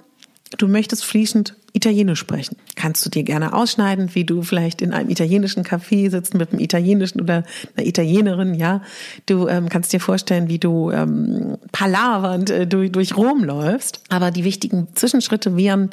du 0.58 0.68
möchtest 0.68 1.04
fließend 1.04 1.54
Italienisch 1.76 2.20
sprechen. 2.20 2.56
Kannst 2.76 3.04
du 3.04 3.10
dir 3.10 3.24
gerne 3.24 3.52
ausschneiden, 3.52 4.14
wie 4.14 4.24
du 4.24 4.42
vielleicht 4.42 4.80
in 4.80 4.92
einem 4.92 5.10
italienischen 5.10 5.64
Café 5.64 6.08
sitzt 6.08 6.34
mit 6.34 6.52
einem 6.52 6.60
italienischen 6.60 7.20
oder 7.20 7.42
einer 7.74 7.84
Italienerin, 7.84 8.54
ja. 8.54 8.80
Du 9.26 9.48
ähm, 9.48 9.68
kannst 9.68 9.92
dir 9.92 9.98
vorstellen, 9.98 10.48
wie 10.48 10.60
du 10.60 10.92
ähm, 10.92 11.58
palavernd 11.72 12.50
äh, 12.50 12.66
durch, 12.68 12.92
durch 12.92 13.16
Rom 13.16 13.42
läufst. 13.42 14.00
Aber 14.08 14.30
die 14.30 14.44
wichtigen 14.44 14.86
Zwischenschritte 14.94 15.56
wären, 15.56 15.90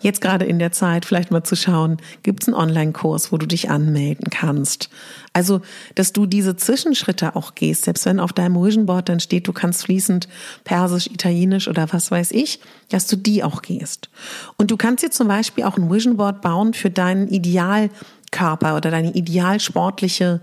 jetzt 0.00 0.20
gerade 0.20 0.44
in 0.44 0.58
der 0.58 0.72
Zeit 0.72 1.04
vielleicht 1.04 1.30
mal 1.30 1.44
zu 1.44 1.56
schauen, 1.56 1.98
gibt 2.22 2.42
es 2.42 2.48
einen 2.48 2.56
Online-Kurs, 2.56 3.32
wo 3.32 3.36
du 3.36 3.46
dich 3.46 3.70
anmelden 3.70 4.30
kannst. 4.30 4.90
Also, 5.32 5.60
dass 5.94 6.12
du 6.12 6.26
diese 6.26 6.56
Zwischenschritte 6.56 7.36
auch 7.36 7.54
gehst, 7.54 7.84
selbst 7.84 8.04
wenn 8.06 8.20
auf 8.20 8.32
deinem 8.32 8.62
Vision 8.62 8.86
Board 8.86 9.08
dann 9.08 9.20
steht, 9.20 9.46
du 9.46 9.52
kannst 9.52 9.84
fließend 9.84 10.28
Persisch, 10.64 11.06
Italienisch 11.06 11.68
oder 11.68 11.92
was 11.92 12.10
weiß 12.10 12.32
ich, 12.32 12.60
dass 12.88 13.06
du 13.06 13.16
die 13.16 13.44
auch 13.44 13.62
gehst. 13.62 14.10
Und 14.56 14.70
du 14.70 14.76
kannst 14.76 15.04
dir 15.04 15.10
zum 15.10 15.28
Beispiel 15.28 15.64
auch 15.64 15.76
ein 15.76 15.90
Vision 15.90 16.16
Board 16.16 16.42
bauen 16.42 16.74
für 16.74 16.90
deinen 16.90 17.28
Idealkörper 17.28 18.76
oder 18.76 18.90
deine 18.90 19.12
ideal 19.14 19.60
sportliche 19.60 20.40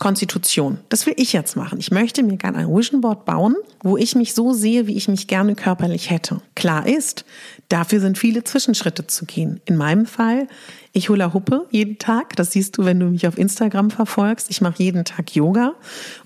Konstitution. 0.00 0.78
Das 0.88 1.06
will 1.06 1.14
ich 1.18 1.32
jetzt 1.34 1.56
machen. 1.56 1.78
Ich 1.78 1.90
möchte 1.90 2.22
mir 2.22 2.38
gerne 2.38 2.58
ein 2.58 2.74
Vision 2.74 3.02
Board 3.02 3.26
bauen, 3.26 3.54
wo 3.82 3.98
ich 3.98 4.16
mich 4.16 4.34
so 4.34 4.54
sehe, 4.54 4.86
wie 4.86 4.96
ich 4.96 5.08
mich 5.08 5.28
gerne 5.28 5.54
körperlich 5.54 6.10
hätte. 6.10 6.40
Klar 6.56 6.86
ist, 6.86 7.26
dafür 7.68 8.00
sind 8.00 8.16
viele 8.16 8.42
Zwischenschritte 8.42 9.06
zu 9.06 9.26
gehen. 9.26 9.60
In 9.66 9.76
meinem 9.76 10.06
Fall, 10.06 10.48
ich 10.92 11.10
hula 11.10 11.34
Huppe 11.34 11.66
jeden 11.70 11.98
Tag. 11.98 12.34
Das 12.36 12.52
siehst 12.52 12.78
du, 12.78 12.86
wenn 12.86 12.98
du 12.98 13.06
mich 13.06 13.28
auf 13.28 13.36
Instagram 13.36 13.90
verfolgst. 13.90 14.50
Ich 14.50 14.62
mache 14.62 14.82
jeden 14.82 15.04
Tag 15.04 15.36
Yoga 15.36 15.74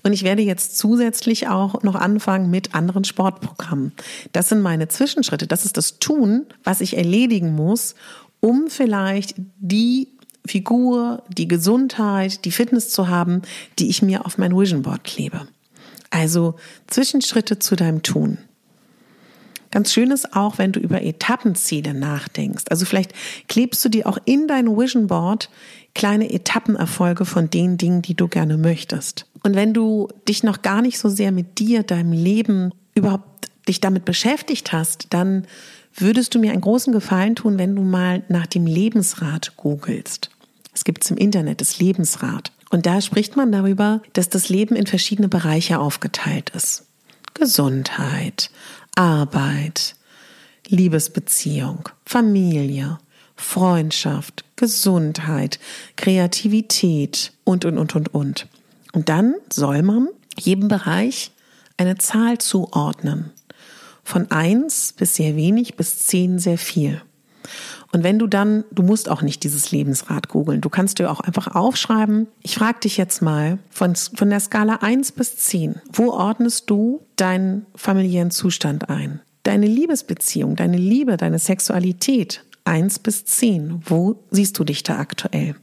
und 0.03 0.13
ich 0.13 0.23
werde 0.23 0.41
jetzt 0.41 0.77
zusätzlich 0.77 1.49
auch 1.49 1.83
noch 1.83 1.95
anfangen 1.95 2.49
mit 2.49 2.73
anderen 2.73 3.03
Sportprogrammen. 3.03 3.91
Das 4.31 4.47
sind 4.47 4.61
meine 4.61 4.87
Zwischenschritte. 4.87 5.47
Das 5.47 5.65
ist 5.65 5.75
das 5.75 5.99
Tun, 5.99 6.45
was 6.63 6.79
ich 6.79 6.95
erledigen 6.95 7.53
muss, 7.53 7.95
um 8.39 8.69
vielleicht 8.69 9.35
die 9.57 10.14
Figur, 10.45 11.23
die 11.29 11.47
Gesundheit, 11.47 12.45
die 12.45 12.51
Fitness 12.51 12.89
zu 12.89 13.07
haben, 13.07 13.41
die 13.79 13.89
ich 13.89 14.01
mir 14.01 14.25
auf 14.25 14.37
mein 14.37 14.55
Vision 14.55 14.83
Board 14.83 15.03
klebe. 15.03 15.47
Also 16.09 16.55
Zwischenschritte 16.87 17.59
zu 17.59 17.75
deinem 17.75 18.03
Tun. 18.03 18.37
Ganz 19.71 19.91
schön 19.91 20.11
ist 20.11 20.33
auch, 20.33 20.57
wenn 20.57 20.71
du 20.71 20.79
über 20.79 21.01
Etappenziele 21.01 21.93
nachdenkst. 21.93 22.63
Also 22.69 22.85
vielleicht 22.85 23.11
klebst 23.49 23.83
du 23.83 23.89
dir 23.89 24.07
auch 24.07 24.17
in 24.23 24.47
dein 24.47 24.67
Vision 24.67 25.07
Board 25.07 25.49
kleine 25.93 26.31
Etappenerfolge 26.31 27.25
von 27.25 27.49
den 27.49 27.77
Dingen, 27.77 28.01
die 28.01 28.13
du 28.13 28.29
gerne 28.29 28.57
möchtest. 28.57 29.25
Und 29.43 29.55
wenn 29.55 29.73
du 29.73 30.07
dich 30.27 30.43
noch 30.43 30.61
gar 30.61 30.81
nicht 30.81 30.97
so 30.97 31.09
sehr 31.09 31.31
mit 31.31 31.59
dir, 31.59 31.83
deinem 31.83 32.13
Leben 32.13 32.71
überhaupt 32.93 33.49
dich 33.67 33.81
damit 33.81 34.05
beschäftigt 34.05 34.71
hast, 34.71 35.07
dann 35.09 35.45
würdest 35.93 36.35
du 36.35 36.39
mir 36.39 36.51
einen 36.51 36.61
großen 36.61 36.93
Gefallen 36.93 37.35
tun, 37.35 37.57
wenn 37.57 37.75
du 37.75 37.81
mal 37.81 38.23
nach 38.27 38.45
dem 38.45 38.67
Lebensrat 38.67 39.57
googelst. 39.57 40.29
Es 40.75 40.83
gibt 40.83 41.03
es 41.03 41.09
im 41.09 41.17
Internet, 41.17 41.61
das 41.61 41.79
Lebensrad. 41.79 42.51
Und 42.69 42.85
da 42.85 42.99
spricht 42.99 43.37
man 43.37 43.51
darüber, 43.51 44.01
dass 44.13 44.29
das 44.29 44.49
Leben 44.49 44.75
in 44.75 44.85
verschiedene 44.85 45.29
Bereiche 45.29 45.79
aufgeteilt 45.79 46.51
ist. 46.51 46.83
Gesundheit, 47.33 48.51
Arbeit, 48.95 49.95
Liebesbeziehung, 50.67 51.89
Familie, 52.05 52.99
Freundschaft, 53.35 54.43
Gesundheit, 54.57 55.59
Kreativität 55.95 57.31
und, 57.45 57.65
und, 57.65 57.77
und, 57.77 57.95
und, 57.95 58.13
und. 58.13 58.47
Und 58.91 59.09
dann 59.09 59.35
soll 59.51 59.81
man 59.81 60.09
jedem 60.37 60.67
Bereich 60.67 61.31
eine 61.77 61.97
Zahl 61.97 62.37
zuordnen. 62.37 63.31
Von 64.03 64.29
eins 64.31 64.93
bis 64.93 65.15
sehr 65.15 65.35
wenig 65.35 65.75
bis 65.75 65.99
zehn 65.99 66.39
sehr 66.39 66.57
viel. 66.57 67.01
Und 67.91 68.03
wenn 68.03 68.19
du 68.19 68.27
dann, 68.27 68.63
du 68.71 68.83
musst 68.83 69.09
auch 69.09 69.21
nicht 69.21 69.43
dieses 69.43 69.71
Lebensrad 69.71 70.29
googeln, 70.29 70.61
du 70.61 70.69
kannst 70.69 70.99
dir 70.99 71.11
auch 71.11 71.19
einfach 71.19 71.55
aufschreiben, 71.55 72.27
ich 72.41 72.55
frage 72.55 72.81
dich 72.81 72.97
jetzt 72.97 73.21
mal 73.21 73.59
von, 73.69 73.95
von 73.95 74.29
der 74.29 74.39
Skala 74.39 74.77
1 74.81 75.13
bis 75.13 75.37
10, 75.37 75.75
wo 75.93 76.11
ordnest 76.11 76.69
du 76.69 77.01
deinen 77.15 77.65
familiären 77.75 78.31
Zustand 78.31 78.89
ein? 78.89 79.21
Deine 79.43 79.67
Liebesbeziehung, 79.67 80.55
deine 80.55 80.77
Liebe, 80.77 81.17
deine 81.17 81.39
Sexualität 81.39 82.43
1 82.65 82.99
bis 82.99 83.25
10, 83.25 83.83
wo 83.85 84.23
siehst 84.31 84.57
du 84.57 84.63
dich 84.63 84.83
da 84.83 84.97
aktuell? 84.97 85.55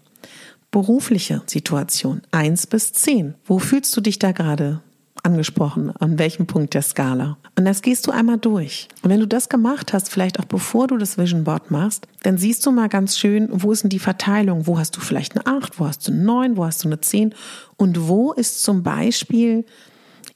Berufliche 0.71 1.43
Situation 1.47 2.23
1 2.31 2.69
bis 2.69 2.93
10, 2.93 3.35
wo 3.45 3.59
fühlst 3.59 3.95
du 3.97 4.00
dich 4.00 4.19
da 4.19 4.33
gerade 4.33 4.81
angesprochen, 5.23 5.93
an 5.99 6.19
welchem 6.19 6.47
Punkt 6.47 6.75
der 6.75 6.83
Skala. 6.83 7.37
Und 7.57 7.64
das 7.64 7.83
gehst 7.83 8.07
du 8.07 8.11
einmal 8.11 8.38
durch. 8.38 8.88
Und 9.02 9.11
wenn 9.11 9.21
du 9.21 9.26
das 9.26 9.49
gemacht 9.49 9.93
hast, 9.93 10.11
vielleicht 10.11 10.41
auch 10.41 10.45
bevor 10.45 10.88
du 10.88 10.99
das 10.99 11.19
Vision 11.19 11.45
Board 11.45 11.71
machst, 11.71 12.09
dann 12.23 12.38
siehst 12.38 12.67
du 12.67 12.73
mal 12.73 12.88
ganz 12.88 13.19
schön, 13.19 13.49
wo 13.50 13.73
ist 13.73 13.83
denn 13.83 13.91
die 13.91 13.99
Verteilung? 13.99 14.67
Wo 14.67 14.79
hast 14.79 14.97
du 14.97 15.00
vielleicht 15.00 15.37
eine 15.37 15.47
8, 15.47 15.79
wo 15.79 15.87
hast 15.87 16.09
du 16.09 16.12
eine 16.12 16.23
9, 16.23 16.57
wo 16.57 16.64
hast 16.64 16.83
du 16.85 16.88
eine 16.88 17.00
10 17.00 17.35
und 17.76 18.09
wo 18.09 18.33
ist 18.33 18.64
zum 18.64 18.83
Beispiel 18.83 19.64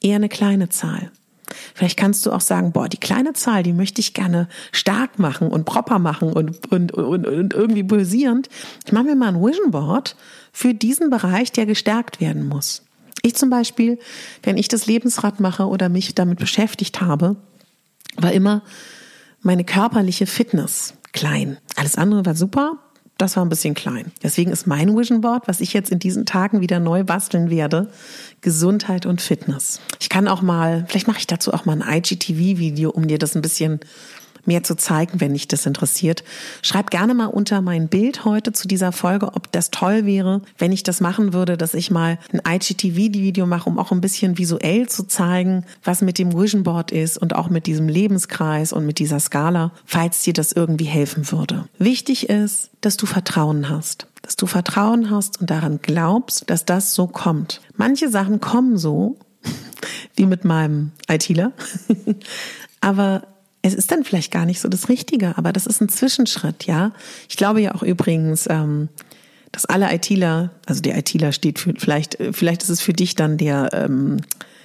eher 0.00 0.16
eine 0.16 0.28
kleine 0.28 0.68
Zahl? 0.68 1.10
Vielleicht 1.74 1.96
kannst 1.96 2.26
du 2.26 2.32
auch 2.32 2.40
sagen, 2.40 2.72
boah, 2.72 2.88
die 2.88 2.96
kleine 2.96 3.32
Zahl, 3.32 3.62
die 3.62 3.72
möchte 3.72 4.00
ich 4.00 4.14
gerne 4.14 4.48
stark 4.72 5.18
machen 5.18 5.48
und 5.48 5.64
proper 5.64 5.98
machen 5.98 6.32
und, 6.32 6.70
und, 6.72 6.92
und, 6.92 7.26
und 7.26 7.54
irgendwie 7.54 7.84
pulsierend. 7.84 8.48
Ich 8.84 8.92
mache 8.92 9.04
mir 9.04 9.16
mal 9.16 9.28
ein 9.28 9.42
Vision 9.42 9.70
Board 9.70 10.16
für 10.52 10.74
diesen 10.74 11.10
Bereich, 11.10 11.52
der 11.52 11.66
gestärkt 11.66 12.20
werden 12.20 12.48
muss. 12.48 12.82
Ich 13.26 13.34
zum 13.34 13.50
Beispiel, 13.50 13.98
wenn 14.44 14.56
ich 14.56 14.68
das 14.68 14.86
Lebensrad 14.86 15.40
mache 15.40 15.66
oder 15.66 15.88
mich 15.88 16.14
damit 16.14 16.38
beschäftigt 16.38 17.00
habe, 17.00 17.34
war 18.16 18.30
immer 18.30 18.62
meine 19.40 19.64
körperliche 19.64 20.26
Fitness 20.26 20.94
klein. 21.12 21.58
Alles 21.74 21.96
andere 21.96 22.24
war 22.24 22.36
super, 22.36 22.78
das 23.18 23.36
war 23.36 23.44
ein 23.44 23.48
bisschen 23.48 23.74
klein. 23.74 24.12
Deswegen 24.22 24.52
ist 24.52 24.68
mein 24.68 24.96
Vision 24.96 25.22
Board, 25.22 25.48
was 25.48 25.60
ich 25.60 25.72
jetzt 25.72 25.90
in 25.90 25.98
diesen 25.98 26.24
Tagen 26.24 26.60
wieder 26.60 26.78
neu 26.78 27.02
basteln 27.02 27.50
werde, 27.50 27.90
Gesundheit 28.42 29.06
und 29.06 29.20
Fitness. 29.20 29.80
Ich 29.98 30.08
kann 30.08 30.28
auch 30.28 30.42
mal, 30.42 30.84
vielleicht 30.88 31.08
mache 31.08 31.18
ich 31.18 31.26
dazu 31.26 31.52
auch 31.52 31.64
mal 31.64 31.82
ein 31.82 31.98
IGTV-Video, 31.98 32.90
um 32.90 33.08
dir 33.08 33.18
das 33.18 33.34
ein 33.34 33.42
bisschen 33.42 33.80
mehr 34.46 34.62
zu 34.62 34.76
zeigen, 34.76 35.20
wenn 35.20 35.32
dich 35.32 35.48
das 35.48 35.66
interessiert. 35.66 36.24
Schreib 36.62 36.90
gerne 36.90 37.14
mal 37.14 37.26
unter 37.26 37.60
mein 37.60 37.88
Bild 37.88 38.24
heute 38.24 38.52
zu 38.52 38.68
dieser 38.68 38.92
Folge, 38.92 39.34
ob 39.34 39.50
das 39.52 39.70
toll 39.70 40.06
wäre, 40.06 40.42
wenn 40.58 40.72
ich 40.72 40.82
das 40.82 41.00
machen 41.00 41.32
würde, 41.32 41.56
dass 41.56 41.74
ich 41.74 41.90
mal 41.90 42.18
ein 42.32 42.40
IGTV-Video 42.46 43.46
mache, 43.46 43.68
um 43.68 43.78
auch 43.78 43.92
ein 43.92 44.00
bisschen 44.00 44.38
visuell 44.38 44.88
zu 44.88 45.04
zeigen, 45.04 45.64
was 45.82 46.02
mit 46.02 46.18
dem 46.18 46.32
Vision 46.32 46.62
Board 46.62 46.92
ist 46.92 47.18
und 47.18 47.34
auch 47.34 47.48
mit 47.48 47.66
diesem 47.66 47.88
Lebenskreis 47.88 48.72
und 48.72 48.86
mit 48.86 48.98
dieser 48.98 49.20
Skala, 49.20 49.72
falls 49.84 50.22
dir 50.22 50.32
das 50.32 50.52
irgendwie 50.52 50.84
helfen 50.84 51.30
würde. 51.30 51.66
Wichtig 51.78 52.28
ist, 52.28 52.70
dass 52.80 52.96
du 52.96 53.06
Vertrauen 53.06 53.68
hast 53.68 54.06
dass 54.26 54.34
du 54.34 54.46
Vertrauen 54.46 55.08
hast 55.10 55.40
und 55.40 55.50
daran 55.50 55.78
glaubst, 55.80 56.50
dass 56.50 56.64
das 56.64 56.94
so 56.94 57.06
kommt. 57.06 57.60
Manche 57.76 58.10
Sachen 58.10 58.40
kommen 58.40 58.76
so, 58.76 59.16
wie 60.16 60.26
mit 60.26 60.44
meinem 60.44 60.90
ITler, 61.08 61.52
aber 62.80 63.22
es 63.66 63.74
ist 63.74 63.90
dann 63.90 64.04
vielleicht 64.04 64.32
gar 64.32 64.46
nicht 64.46 64.60
so 64.60 64.68
das 64.68 64.88
Richtige, 64.88 65.36
aber 65.36 65.52
das 65.52 65.66
ist 65.66 65.80
ein 65.80 65.88
Zwischenschritt, 65.88 66.64
ja. 66.66 66.92
Ich 67.28 67.36
glaube 67.36 67.60
ja 67.60 67.74
auch 67.74 67.82
übrigens, 67.82 68.46
ähm, 68.48 68.88
dass 69.50 69.66
alle 69.66 69.92
ITler, 69.92 70.50
also 70.66 70.82
der 70.82 70.96
ITler 70.98 71.32
steht 71.32 71.58
für, 71.58 71.74
vielleicht, 71.76 72.18
vielleicht 72.32 72.62
ist 72.62 72.68
es 72.68 72.80
für 72.80 72.92
dich 72.92 73.14
dann 73.14 73.38
der 73.38 73.70
ähm, 73.72 74.18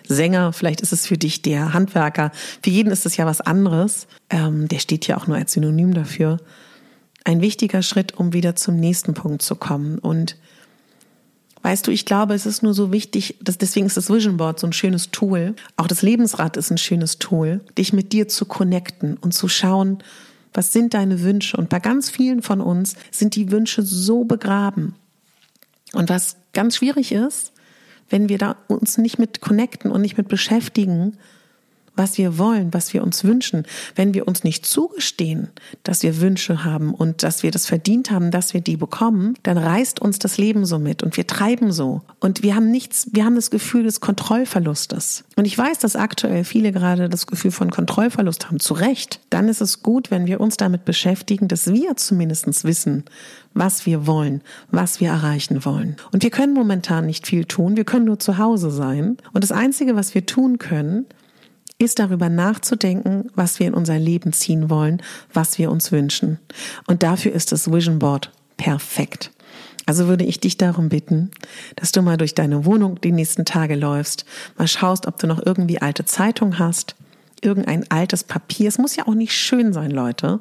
Sänger, 0.07 0.53
vielleicht 0.53 0.81
ist 0.81 0.91
es 0.91 1.07
für 1.07 1.17
dich 1.17 1.41
der 1.41 1.73
Handwerker. 1.73 2.31
Für 2.63 2.69
jeden 2.69 2.91
ist 2.91 3.05
es 3.05 3.17
ja 3.17 3.25
was 3.25 3.41
anderes. 3.41 4.07
Ähm, 4.29 4.67
der 4.67 4.79
steht 4.79 5.07
ja 5.07 5.17
auch 5.17 5.27
nur 5.27 5.37
als 5.37 5.53
Synonym 5.53 5.93
dafür. 5.93 6.37
Ein 7.23 7.41
wichtiger 7.41 7.81
Schritt, 7.81 8.17
um 8.17 8.33
wieder 8.33 8.55
zum 8.55 8.75
nächsten 8.75 9.13
Punkt 9.13 9.41
zu 9.41 9.55
kommen. 9.55 9.99
Und 9.99 10.37
Weißt 11.63 11.85
du, 11.85 11.91
ich 11.91 12.05
glaube, 12.05 12.33
es 12.33 12.45
ist 12.45 12.63
nur 12.63 12.73
so 12.73 12.91
wichtig, 12.91 13.37
dass 13.41 13.57
deswegen 13.57 13.85
ist 13.85 13.97
das 13.97 14.09
Vision 14.09 14.37
Board 14.37 14.59
so 14.59 14.67
ein 14.67 14.73
schönes 14.73 15.11
Tool. 15.11 15.55
Auch 15.77 15.87
das 15.87 16.01
Lebensrad 16.01 16.57
ist 16.57 16.71
ein 16.71 16.77
schönes 16.77 17.19
Tool, 17.19 17.61
dich 17.77 17.93
mit 17.93 18.13
dir 18.13 18.27
zu 18.27 18.45
connecten 18.45 19.17
und 19.17 19.33
zu 19.33 19.47
schauen, 19.47 19.99
was 20.53 20.73
sind 20.73 20.93
deine 20.93 21.21
Wünsche? 21.21 21.55
Und 21.55 21.69
bei 21.69 21.79
ganz 21.79 22.09
vielen 22.09 22.41
von 22.41 22.61
uns 22.61 22.95
sind 23.11 23.35
die 23.35 23.51
Wünsche 23.51 23.83
so 23.83 24.23
begraben. 24.23 24.95
Und 25.93 26.09
was 26.09 26.35
ganz 26.53 26.77
schwierig 26.77 27.11
ist, 27.11 27.53
wenn 28.09 28.27
wir 28.27 28.37
da 28.37 28.57
uns 28.67 28.97
nicht 28.97 29.19
mit 29.19 29.39
connecten 29.39 29.91
und 29.91 30.01
nicht 30.01 30.17
mit 30.17 30.27
beschäftigen, 30.27 31.17
was 32.01 32.17
wir 32.17 32.39
wollen, 32.39 32.73
was 32.73 32.95
wir 32.95 33.03
uns 33.03 33.23
wünschen, 33.23 33.63
wenn 33.95 34.15
wir 34.15 34.27
uns 34.27 34.43
nicht 34.43 34.65
zugestehen, 34.65 35.49
dass 35.83 36.01
wir 36.01 36.19
Wünsche 36.19 36.63
haben 36.63 36.95
und 36.95 37.21
dass 37.21 37.43
wir 37.43 37.51
das 37.51 37.67
verdient 37.67 38.09
haben, 38.09 38.31
dass 38.31 38.55
wir 38.55 38.61
die 38.61 38.75
bekommen, 38.75 39.35
dann 39.43 39.59
reißt 39.59 40.01
uns 40.01 40.17
das 40.17 40.39
Leben 40.39 40.65
so 40.65 40.79
mit 40.79 41.03
und 41.03 41.15
wir 41.15 41.27
treiben 41.27 41.71
so 41.71 42.01
und 42.19 42.41
wir 42.41 42.55
haben 42.55 42.71
nichts, 42.71 43.09
wir 43.11 43.23
haben 43.23 43.35
das 43.35 43.51
Gefühl 43.51 43.83
des 43.83 44.01
Kontrollverlustes. 44.01 45.25
Und 45.35 45.45
ich 45.45 45.55
weiß, 45.55 45.77
dass 45.77 45.95
aktuell 45.95 46.43
viele 46.43 46.71
gerade 46.71 47.07
das 47.07 47.27
Gefühl 47.27 47.51
von 47.51 47.69
Kontrollverlust 47.69 48.47
haben, 48.47 48.59
zu 48.59 48.73
Recht. 48.73 49.19
Dann 49.29 49.47
ist 49.47 49.61
es 49.61 49.83
gut, 49.83 50.09
wenn 50.09 50.25
wir 50.25 50.41
uns 50.41 50.57
damit 50.57 50.85
beschäftigen, 50.85 51.47
dass 51.47 51.71
wir 51.71 51.95
zumindest 51.97 52.63
wissen, 52.63 53.03
was 53.53 53.85
wir 53.85 54.07
wollen, 54.07 54.41
was 54.71 54.99
wir 54.99 55.09
erreichen 55.09 55.63
wollen. 55.65 55.97
Und 56.11 56.23
wir 56.23 56.31
können 56.31 56.53
momentan 56.53 57.05
nicht 57.05 57.27
viel 57.27 57.45
tun, 57.45 57.77
wir 57.77 57.85
können 57.85 58.05
nur 58.05 58.17
zu 58.17 58.39
Hause 58.39 58.71
sein. 58.71 59.17
Und 59.33 59.43
das 59.43 59.51
Einzige, 59.51 59.95
was 59.95 60.15
wir 60.15 60.25
tun 60.25 60.57
können, 60.57 61.05
ist 61.85 61.99
darüber 61.99 62.29
nachzudenken, 62.29 63.29
was 63.35 63.59
wir 63.59 63.67
in 63.67 63.73
unser 63.73 63.97
Leben 63.97 64.33
ziehen 64.33 64.69
wollen, 64.69 65.01
was 65.33 65.57
wir 65.57 65.71
uns 65.71 65.91
wünschen. 65.91 66.39
Und 66.87 67.03
dafür 67.03 67.31
ist 67.33 67.51
das 67.51 67.71
Vision 67.71 67.99
Board 67.99 68.31
perfekt. 68.57 69.31
Also 69.85 70.07
würde 70.07 70.23
ich 70.23 70.39
dich 70.39 70.57
darum 70.57 70.89
bitten, 70.89 71.31
dass 71.75 71.91
du 71.91 72.01
mal 72.01 72.17
durch 72.17 72.35
deine 72.35 72.65
Wohnung 72.65 73.01
die 73.01 73.11
nächsten 73.11 73.45
Tage 73.45 73.75
läufst, 73.75 74.25
mal 74.57 74.67
schaust, 74.67 75.07
ob 75.07 75.17
du 75.17 75.27
noch 75.27 75.43
irgendwie 75.45 75.81
alte 75.81 76.05
Zeitung 76.05 76.59
hast, 76.59 76.95
irgendein 77.41 77.89
altes 77.89 78.23
Papier. 78.23 78.67
Es 78.67 78.77
muss 78.77 78.95
ja 78.95 79.07
auch 79.07 79.15
nicht 79.15 79.33
schön 79.33 79.73
sein, 79.73 79.91
Leute. 79.91 80.39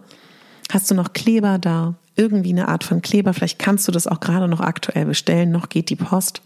Hast 0.71 0.91
du 0.91 0.95
noch 0.95 1.15
Kleber 1.15 1.59
da? 1.59 1.95
Irgendwie 2.17 2.51
eine 2.51 2.69
Art 2.69 2.85
von 2.85 3.01
Kleber? 3.01 3.33
Vielleicht 3.33 3.59
kannst 3.59 3.89
du 3.89 3.93
das 3.93 4.07
auch 4.07 4.21
gerade 4.21 4.47
noch 4.47 4.61
aktuell 4.61 5.07
bestellen. 5.07 5.51
Noch 5.51 5.69
geht 5.71 5.89
die 5.89 5.97
Post. 5.97 6.43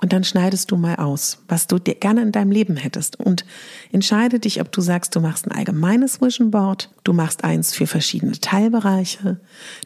Und 0.00 0.12
dann 0.12 0.22
schneidest 0.22 0.70
du 0.70 0.76
mal 0.76 0.96
aus, 0.96 1.38
was 1.48 1.66
du 1.66 1.78
dir 1.78 1.96
gerne 1.96 2.22
in 2.22 2.30
deinem 2.30 2.52
Leben 2.52 2.76
hättest. 2.76 3.18
Und 3.18 3.44
entscheide 3.90 4.38
dich, 4.38 4.60
ob 4.60 4.70
du 4.70 4.80
sagst, 4.80 5.16
du 5.16 5.20
machst 5.20 5.46
ein 5.46 5.52
allgemeines 5.52 6.20
Vision 6.20 6.52
Board, 6.52 6.90
du 7.02 7.12
machst 7.12 7.42
eins 7.42 7.74
für 7.74 7.88
verschiedene 7.88 8.38
Teilbereiche, 8.38 9.40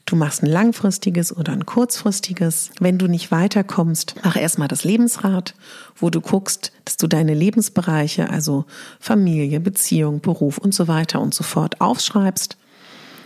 du 0.04 0.16
machst 0.16 0.42
ein 0.42 0.50
langfristiges 0.50 1.34
oder 1.34 1.52
ein 1.52 1.64
kurzfristiges. 1.64 2.70
Wenn 2.78 2.98
du 2.98 3.06
nicht 3.06 3.30
weiterkommst, 3.30 4.16
mach 4.22 4.36
erstmal 4.36 4.68
das 4.68 4.84
Lebensrad, 4.84 5.54
wo 5.96 6.10
du 6.10 6.20
guckst, 6.20 6.72
dass 6.84 6.98
du 6.98 7.06
deine 7.06 7.32
Lebensbereiche, 7.32 8.28
also 8.28 8.66
Familie, 9.00 9.60
Beziehung, 9.60 10.20
Beruf 10.20 10.58
und 10.58 10.74
so 10.74 10.88
weiter 10.88 11.20
und 11.20 11.32
so 11.32 11.42
fort 11.42 11.80
aufschreibst 11.80 12.58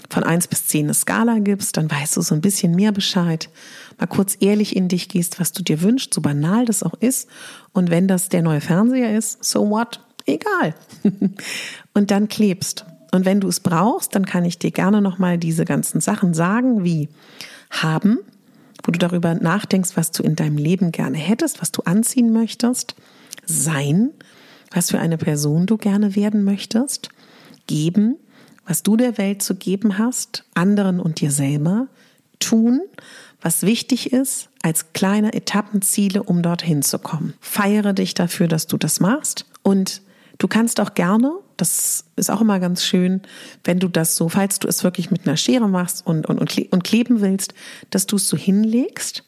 von 0.08 0.24
eins 0.24 0.46
bis 0.46 0.66
zehn 0.66 0.86
eine 0.86 0.94
Skala 0.94 1.38
gibst, 1.38 1.76
dann 1.76 1.90
weißt 1.90 2.16
du 2.16 2.22
so 2.22 2.34
ein 2.34 2.40
bisschen 2.40 2.74
mehr 2.74 2.92
Bescheid. 2.92 3.48
Mal 3.98 4.06
kurz 4.06 4.36
ehrlich 4.40 4.76
in 4.76 4.88
dich 4.88 5.08
gehst, 5.08 5.40
was 5.40 5.52
du 5.52 5.62
dir 5.62 5.82
wünschst, 5.82 6.14
so 6.14 6.20
banal 6.20 6.64
das 6.64 6.82
auch 6.82 6.94
ist. 7.00 7.28
Und 7.72 7.90
wenn 7.90 8.08
das 8.08 8.28
der 8.28 8.42
neue 8.42 8.60
Fernseher 8.60 9.16
ist, 9.16 9.44
so 9.44 9.70
what? 9.70 10.00
Egal. 10.26 10.74
und 11.94 12.10
dann 12.10 12.28
klebst. 12.28 12.84
Und 13.12 13.24
wenn 13.24 13.40
du 13.40 13.48
es 13.48 13.60
brauchst, 13.60 14.14
dann 14.14 14.26
kann 14.26 14.44
ich 14.44 14.58
dir 14.58 14.70
gerne 14.70 15.00
nochmal 15.00 15.38
diese 15.38 15.64
ganzen 15.64 16.00
Sachen 16.00 16.34
sagen, 16.34 16.84
wie 16.84 17.08
haben, 17.70 18.18
wo 18.84 18.92
du 18.92 18.98
darüber 18.98 19.34
nachdenkst, 19.34 19.90
was 19.94 20.10
du 20.10 20.22
in 20.22 20.36
deinem 20.36 20.58
Leben 20.58 20.92
gerne 20.92 21.16
hättest, 21.16 21.60
was 21.60 21.72
du 21.72 21.82
anziehen 21.82 22.32
möchtest, 22.32 22.94
sein, 23.44 24.10
was 24.70 24.90
für 24.90 24.98
eine 24.98 25.16
Person 25.16 25.66
du 25.66 25.76
gerne 25.76 26.16
werden 26.16 26.44
möchtest, 26.44 27.08
geben, 27.66 28.16
was 28.66 28.82
du 28.82 28.96
der 28.96 29.16
Welt 29.18 29.42
zu 29.42 29.54
geben 29.54 29.98
hast, 29.98 30.44
anderen 30.54 31.00
und 31.00 31.20
dir 31.20 31.30
selber, 31.30 31.86
tun, 32.38 32.82
was 33.40 33.62
wichtig 33.62 34.12
ist, 34.12 34.48
als 34.62 34.92
kleine 34.92 35.32
Etappenziele, 35.32 36.22
um 36.22 36.42
dorthin 36.42 36.82
zu 36.82 36.98
kommen. 36.98 37.34
Feiere 37.40 37.92
dich 37.92 38.14
dafür, 38.14 38.48
dass 38.48 38.66
du 38.66 38.76
das 38.76 39.00
machst 39.00 39.46
und 39.62 40.02
du 40.38 40.48
kannst 40.48 40.80
auch 40.80 40.94
gerne, 40.94 41.32
das 41.56 42.04
ist 42.16 42.30
auch 42.30 42.40
immer 42.40 42.60
ganz 42.60 42.84
schön, 42.84 43.22
wenn 43.64 43.78
du 43.78 43.88
das 43.88 44.16
so, 44.16 44.28
falls 44.28 44.58
du 44.58 44.68
es 44.68 44.84
wirklich 44.84 45.10
mit 45.10 45.26
einer 45.26 45.36
Schere 45.36 45.68
machst 45.68 46.06
und, 46.06 46.26
und, 46.26 46.40
und 46.40 46.84
kleben 46.84 47.20
willst, 47.20 47.54
dass 47.90 48.06
du 48.06 48.16
es 48.16 48.28
so 48.28 48.36
hinlegst 48.36 49.22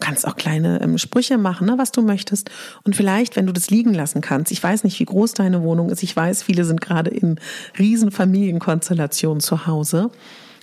kannst 0.00 0.26
auch 0.26 0.36
kleine 0.36 0.80
ähm, 0.82 0.98
Sprüche 0.98 1.38
machen, 1.38 1.66
ne, 1.66 1.74
was 1.76 1.92
du 1.92 2.02
möchtest. 2.02 2.50
Und 2.84 2.96
vielleicht, 2.96 3.36
wenn 3.36 3.46
du 3.46 3.52
das 3.52 3.70
liegen 3.70 3.94
lassen 3.94 4.20
kannst, 4.20 4.52
ich 4.52 4.62
weiß 4.62 4.84
nicht, 4.84 4.98
wie 5.00 5.04
groß 5.04 5.34
deine 5.34 5.62
Wohnung 5.62 5.90
ist, 5.90 6.02
ich 6.02 6.14
weiß, 6.14 6.42
viele 6.42 6.64
sind 6.64 6.80
gerade 6.80 7.10
in 7.10 7.38
Riesenfamilienkonstellationen 7.78 9.40
zu 9.40 9.66
Hause. 9.66 10.10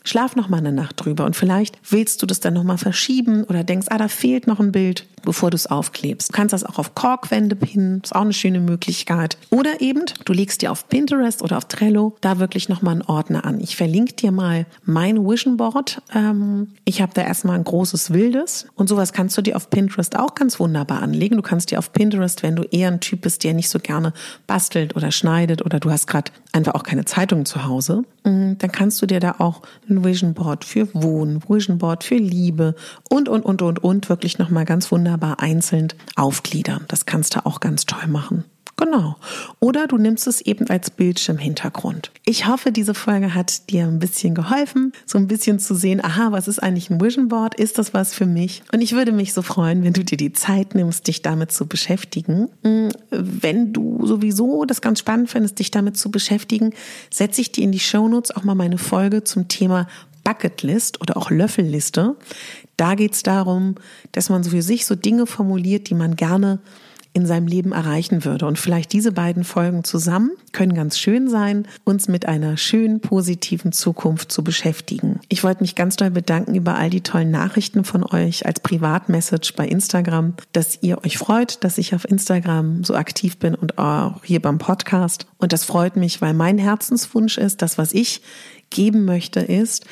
Schlaf 0.03 0.35
noch 0.35 0.49
mal 0.49 0.57
eine 0.57 0.71
Nacht 0.71 1.03
drüber 1.03 1.25
und 1.25 1.35
vielleicht 1.35 1.79
willst 1.89 2.21
du 2.21 2.27
das 2.27 2.39
dann 2.39 2.53
noch 2.53 2.63
mal 2.63 2.77
verschieben 2.77 3.43
oder 3.43 3.63
denkst, 3.63 3.87
ah, 3.89 3.97
da 3.97 4.07
fehlt 4.07 4.45
noch 4.45 4.59
ein 4.59 4.71
Bild, 4.71 5.07
bevor 5.25 5.49
du 5.51 5.55
es 5.55 5.67
aufklebst. 5.67 6.29
Du 6.29 6.33
kannst 6.33 6.53
das 6.53 6.63
auch 6.63 6.79
auf 6.79 6.95
Korkwände 6.95 7.55
pinnen, 7.55 8.01
ist 8.03 8.15
auch 8.15 8.21
eine 8.21 8.33
schöne 8.33 8.59
Möglichkeit. 8.59 9.37
Oder 9.49 9.81
eben, 9.81 10.03
du 10.23 10.33
legst 10.33 10.61
dir 10.61 10.71
auf 10.71 10.87
Pinterest 10.87 11.41
oder 11.41 11.57
auf 11.57 11.65
Trello 11.65 12.15
da 12.21 12.39
wirklich 12.39 12.69
noch 12.69 12.81
mal 12.81 12.91
einen 12.91 13.01
Ordner 13.01 13.45
an. 13.45 13.59
Ich 13.59 13.75
verlinke 13.75 14.13
dir 14.13 14.31
mal 14.31 14.65
mein 14.83 15.25
Vision 15.27 15.57
Board. 15.57 16.01
Ähm, 16.13 16.69
ich 16.85 17.01
habe 17.01 17.11
da 17.13 17.21
erstmal 17.21 17.57
ein 17.57 17.63
großes 17.63 18.13
Wildes 18.13 18.67
und 18.75 18.87
sowas 18.87 19.11
kannst 19.11 19.37
du 19.37 19.41
dir 19.41 19.55
auf 19.55 19.69
Pinterest 19.69 20.17
auch 20.17 20.35
ganz 20.35 20.59
wunderbar 20.59 21.01
anlegen. 21.01 21.35
Du 21.35 21.41
kannst 21.41 21.71
dir 21.71 21.79
auf 21.79 21.91
Pinterest, 21.91 22.43
wenn 22.43 22.55
du 22.55 22.63
eher 22.63 22.89
ein 22.89 22.99
Typ 22.99 23.21
bist, 23.21 23.43
der 23.43 23.53
nicht 23.53 23.69
so 23.69 23.79
gerne 23.79 24.13
bastelt 24.47 24.95
oder 24.95 25.11
schneidet 25.11 25.65
oder 25.65 25.79
du 25.79 25.91
hast 25.91 26.07
gerade 26.07 26.31
einfach 26.53 26.75
auch 26.75 26.83
keine 26.83 27.05
Zeitung 27.05 27.45
zu 27.45 27.65
Hause, 27.65 28.03
mm, 28.23 28.53
dann 28.57 28.71
kannst 28.71 29.01
du 29.01 29.05
dir 29.05 29.19
da 29.19 29.35
auch 29.39 29.61
ein 29.89 30.03
Vision 30.05 30.33
Board 30.33 30.63
für 30.63 30.87
Wohnen, 30.93 31.43
Vision 31.47 31.77
Board 31.79 32.03
für 32.03 32.15
Liebe 32.15 32.75
und, 33.09 33.27
und, 33.27 33.43
und, 33.43 33.61
und, 33.61 33.83
und 33.83 34.09
wirklich 34.09 34.37
nochmal 34.37 34.65
ganz 34.65 34.91
wunderbar 34.91 35.14
einzeln 35.23 35.89
aufgliedern. 36.15 36.85
Das 36.87 37.05
kannst 37.05 37.35
du 37.35 37.45
auch 37.45 37.59
ganz 37.59 37.85
toll 37.85 38.07
machen. 38.07 38.45
Genau. 38.77 39.15
Oder 39.61 39.87
du 39.87 39.97
nimmst 39.97 40.27
es 40.27 40.41
eben 40.41 40.67
als 40.67 40.89
Bildschirmhintergrund. 40.89 42.11
Ich 42.25 42.45
hoffe, 42.45 42.73
diese 42.73 42.93
Folge 42.93 43.33
hat 43.33 43.69
dir 43.69 43.85
ein 43.85 43.99
bisschen 43.99 44.35
geholfen, 44.35 44.91
so 45.05 45.17
ein 45.17 45.27
bisschen 45.27 45.59
zu 45.59 45.75
sehen, 45.75 46.03
aha, 46.03 46.31
was 46.31 46.49
ist 46.49 46.59
eigentlich 46.61 46.89
ein 46.89 46.99
Vision 46.99 47.29
Board? 47.29 47.55
Ist 47.55 47.77
das 47.77 47.93
was 47.93 48.13
für 48.13 48.25
mich? 48.25 48.63
Und 48.73 48.81
ich 48.81 48.91
würde 48.91 49.13
mich 49.13 49.33
so 49.33 49.41
freuen, 49.41 49.83
wenn 49.83 49.93
du 49.93 50.03
dir 50.03 50.17
die 50.17 50.33
Zeit 50.33 50.75
nimmst, 50.75 51.07
dich 51.07 51.21
damit 51.21 51.53
zu 51.53 51.67
beschäftigen. 51.67 52.49
Hm, 52.63 52.89
wenn 53.11 53.71
du 53.71 54.05
sowieso 54.05 54.65
das 54.65 54.81
ganz 54.81 54.99
spannend 54.99 55.29
findest, 55.29 55.59
dich 55.59 55.71
damit 55.71 55.95
zu 55.95 56.11
beschäftigen, 56.11 56.73
setze 57.09 57.39
ich 57.39 57.53
dir 57.53 57.63
in 57.63 57.71
die 57.71 57.79
Show 57.79 58.09
Notes 58.09 58.35
auch 58.35 58.43
mal 58.43 58.55
meine 58.55 58.77
Folge 58.77 59.23
zum 59.23 59.47
Thema 59.47 59.87
Bucketlist 60.25 60.99
oder 60.99 61.15
auch 61.15 61.31
Löffelliste. 61.31 62.17
Da 62.75 62.95
geht 62.95 63.13
es 63.13 63.23
darum, 63.23 63.75
dass 64.11 64.29
man 64.29 64.43
so 64.43 64.49
für 64.49 64.61
sich 64.61 64.85
so 64.85 64.95
Dinge 64.95 65.25
formuliert, 65.25 65.89
die 65.89 65.95
man 65.95 66.17
gerne 66.17 66.59
in 67.15 67.25
seinem 67.25 67.47
Leben 67.47 67.71
erreichen 67.71 68.25
würde. 68.25 68.45
Und 68.45 68.59
vielleicht 68.59 68.91
diese 68.91 69.13
beiden 69.13 69.45
Folgen 69.45 69.85
zusammen 69.85 70.31
können 70.51 70.73
ganz 70.73 70.99
schön 70.99 71.29
sein, 71.29 71.65
uns 71.85 72.09
mit 72.09 72.27
einer 72.27 72.57
schönen, 72.57 72.99
positiven 72.99 73.71
Zukunft 73.71 74.33
zu 74.33 74.43
beschäftigen. 74.43 75.21
Ich 75.29 75.41
wollte 75.41 75.63
mich 75.63 75.75
ganz 75.75 75.95
doll 75.95 76.11
bedanken 76.11 76.55
über 76.55 76.75
all 76.75 76.89
die 76.89 76.99
tollen 76.99 77.31
Nachrichten 77.31 77.85
von 77.85 78.03
euch 78.03 78.45
als 78.45 78.59
Privatmessage 78.59 79.53
bei 79.55 79.65
Instagram, 79.65 80.33
dass 80.51 80.79
ihr 80.81 81.05
euch 81.05 81.17
freut, 81.17 81.63
dass 81.63 81.77
ich 81.77 81.95
auf 81.95 82.03
Instagram 82.03 82.83
so 82.83 82.95
aktiv 82.95 83.37
bin 83.37 83.55
und 83.55 83.77
auch 83.77 84.21
hier 84.25 84.41
beim 84.41 84.57
Podcast. 84.57 85.25
Und 85.37 85.53
das 85.53 85.63
freut 85.63 85.95
mich, 85.95 86.21
weil 86.21 86.33
mein 86.33 86.57
Herzenswunsch 86.57 87.37
ist, 87.37 87.61
das, 87.61 87.77
was 87.77 87.93
ich 87.93 88.23
geben 88.69 89.05
möchte, 89.05 89.39
ist, 89.39 89.85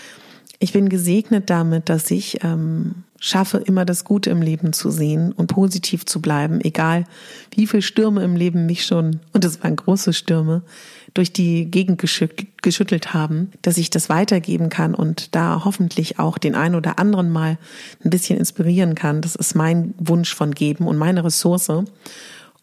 ich 0.63 0.71
bin 0.71 0.87
gesegnet 0.87 1.49
damit, 1.49 1.89
dass 1.89 2.09
ich 2.09 2.41
ähm, 2.41 3.03
schaffe, 3.19 3.57
immer 3.57 3.83
das 3.83 4.05
Gute 4.05 4.29
im 4.29 4.41
Leben 4.41 4.71
zu 4.71 4.91
sehen 4.91 5.33
und 5.33 5.47
positiv 5.47 6.05
zu 6.05 6.21
bleiben, 6.21 6.61
egal 6.61 7.03
wie 7.53 7.67
viele 7.67 7.81
Stürme 7.81 8.23
im 8.23 8.37
Leben 8.37 8.65
mich 8.65 8.85
schon, 8.85 9.19
und 9.33 9.43
es 9.43 9.61
waren 9.61 9.75
große 9.75 10.13
Stürme, 10.13 10.61
durch 11.13 11.33
die 11.33 11.69
Gegend 11.69 12.01
geschüttelt 12.61 13.13
haben, 13.13 13.51
dass 13.61 13.77
ich 13.77 13.89
das 13.89 14.07
weitergeben 14.07 14.69
kann 14.69 14.95
und 14.95 15.35
da 15.35 15.63
hoffentlich 15.65 16.17
auch 16.17 16.37
den 16.37 16.55
einen 16.55 16.75
oder 16.75 16.97
anderen 16.97 17.29
mal 17.29 17.57
ein 18.01 18.09
bisschen 18.09 18.39
inspirieren 18.39 18.95
kann. 18.95 19.19
Das 19.19 19.35
ist 19.35 19.55
mein 19.55 19.93
Wunsch 19.97 20.33
von 20.33 20.55
Geben 20.55 20.87
und 20.87 20.95
meine 20.95 21.25
Ressource. 21.25 21.83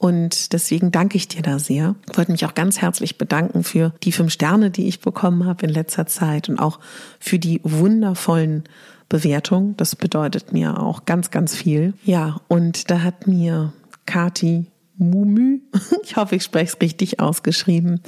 Und 0.01 0.55
deswegen 0.55 0.93
danke 0.93 1.19
ich 1.19 1.29
dir 1.29 1.43
da 1.43 1.59
sehr. 1.59 1.95
Ich 2.11 2.17
wollte 2.17 2.33
mich 2.33 2.47
auch 2.47 2.55
ganz 2.55 2.81
herzlich 2.81 3.19
bedanken 3.19 3.65
für 3.65 3.93
die 4.03 4.13
fünf 4.13 4.33
Sterne, 4.33 4.71
die 4.71 4.89
ich 4.89 5.01
bekommen 5.01 5.45
habe 5.45 5.67
in 5.67 5.71
letzter 5.71 6.07
Zeit 6.07 6.49
und 6.49 6.59
auch 6.59 6.81
für 7.19 7.39
die 7.39 7.61
wundervollen 7.65 8.65
Bewertung. 9.11 9.77
Das 9.77 9.97
bedeutet 9.97 10.55
mir 10.55 10.81
auch 10.81 11.05
ganz, 11.05 11.31
ganz 11.31 11.55
viel. 11.55 11.93
Ja, 12.03 12.41
und 12.49 12.91
da 12.91 13.03
hat 13.03 13.27
mir 13.27 13.75
Kati 14.07 14.70
Mumü. 15.01 15.61
Ich 16.03 16.17
hoffe, 16.17 16.35
ich 16.37 16.43
spreche 16.43 16.73
es 16.75 16.83
richtig 16.83 17.21
ausgeschrieben. 17.21 18.01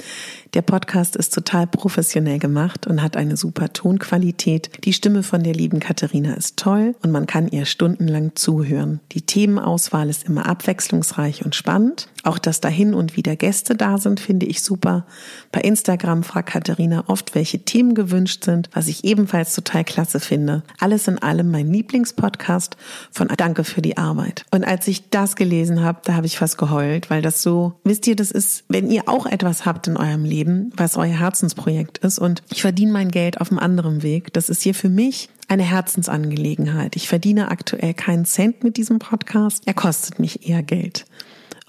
Der 0.53 0.61
Podcast 0.61 1.15
ist 1.15 1.33
total 1.33 1.67
professionell 1.67 2.37
gemacht 2.37 2.85
und 2.85 3.01
hat 3.01 3.15
eine 3.15 3.37
super 3.37 3.71
Tonqualität. 3.71 4.69
Die 4.83 4.91
Stimme 4.91 5.23
von 5.23 5.41
der 5.41 5.53
lieben 5.53 5.79
Katharina 5.79 6.33
ist 6.33 6.57
toll 6.57 6.95
und 7.01 7.11
man 7.11 7.27
kann 7.27 7.47
ihr 7.47 7.65
stundenlang 7.65 8.35
zuhören. 8.35 8.99
Die 9.13 9.21
Themenauswahl 9.21 10.09
ist 10.09 10.23
immer 10.23 10.47
abwechslungsreich 10.47 11.45
und 11.45 11.55
spannend. 11.55 12.09
Auch 12.23 12.39
dass 12.39 12.61
da 12.61 12.67
hin 12.67 12.93
und 12.93 13.15
wieder 13.15 13.35
Gäste 13.35 13.75
da 13.75 13.97
sind, 13.97 14.19
finde 14.19 14.45
ich 14.45 14.63
super. 14.63 15.05
Bei 15.51 15.61
Instagram 15.61 16.23
fragt 16.23 16.49
Katharina 16.49 17.05
oft, 17.07 17.35
welche 17.35 17.59
Themen 17.59 17.95
gewünscht 17.95 18.43
sind, 18.43 18.69
was 18.73 18.87
ich 18.87 19.03
ebenfalls 19.05 19.55
total 19.55 19.83
klasse 19.83 20.19
finde. 20.19 20.63
Alles 20.79 21.07
in 21.07 21.19
allem 21.19 21.51
mein 21.51 21.71
Lieblingspodcast 21.71 22.77
von 23.11 23.27
Danke 23.37 23.63
für 23.63 23.81
die 23.81 23.97
Arbeit. 23.97 24.45
Und 24.51 24.63
als 24.63 24.87
ich 24.87 25.09
das 25.09 25.35
gelesen 25.35 25.83
habe, 25.83 25.99
da 26.03 26.13
habe 26.13 26.25
ich 26.25 26.37
fast 26.37 26.57
geheult, 26.57 26.82
weil 27.09 27.21
das 27.21 27.41
so, 27.41 27.73
wisst 27.83 28.07
ihr, 28.07 28.15
das 28.15 28.31
ist, 28.31 28.63
wenn 28.69 28.89
ihr 28.89 29.03
auch 29.07 29.25
etwas 29.25 29.65
habt 29.65 29.87
in 29.87 29.97
eurem 29.97 30.25
Leben, 30.25 30.71
was 30.75 30.97
euer 30.97 31.19
Herzensprojekt 31.19 31.99
ist 31.99 32.19
und 32.19 32.43
ich 32.51 32.61
verdiene 32.61 32.91
mein 32.91 33.11
Geld 33.11 33.41
auf 33.41 33.51
einem 33.51 33.59
anderen 33.59 34.03
Weg, 34.03 34.33
das 34.33 34.49
ist 34.49 34.61
hier 34.61 34.75
für 34.75 34.89
mich 34.89 35.29
eine 35.47 35.63
Herzensangelegenheit. 35.63 36.95
Ich 36.95 37.07
verdiene 37.07 37.51
aktuell 37.51 37.93
keinen 37.93 38.25
Cent 38.25 38.63
mit 38.63 38.77
diesem 38.77 38.99
Podcast. 38.99 39.63
Er 39.65 39.73
kostet 39.73 40.19
mich 40.19 40.47
eher 40.47 40.63
Geld. 40.63 41.05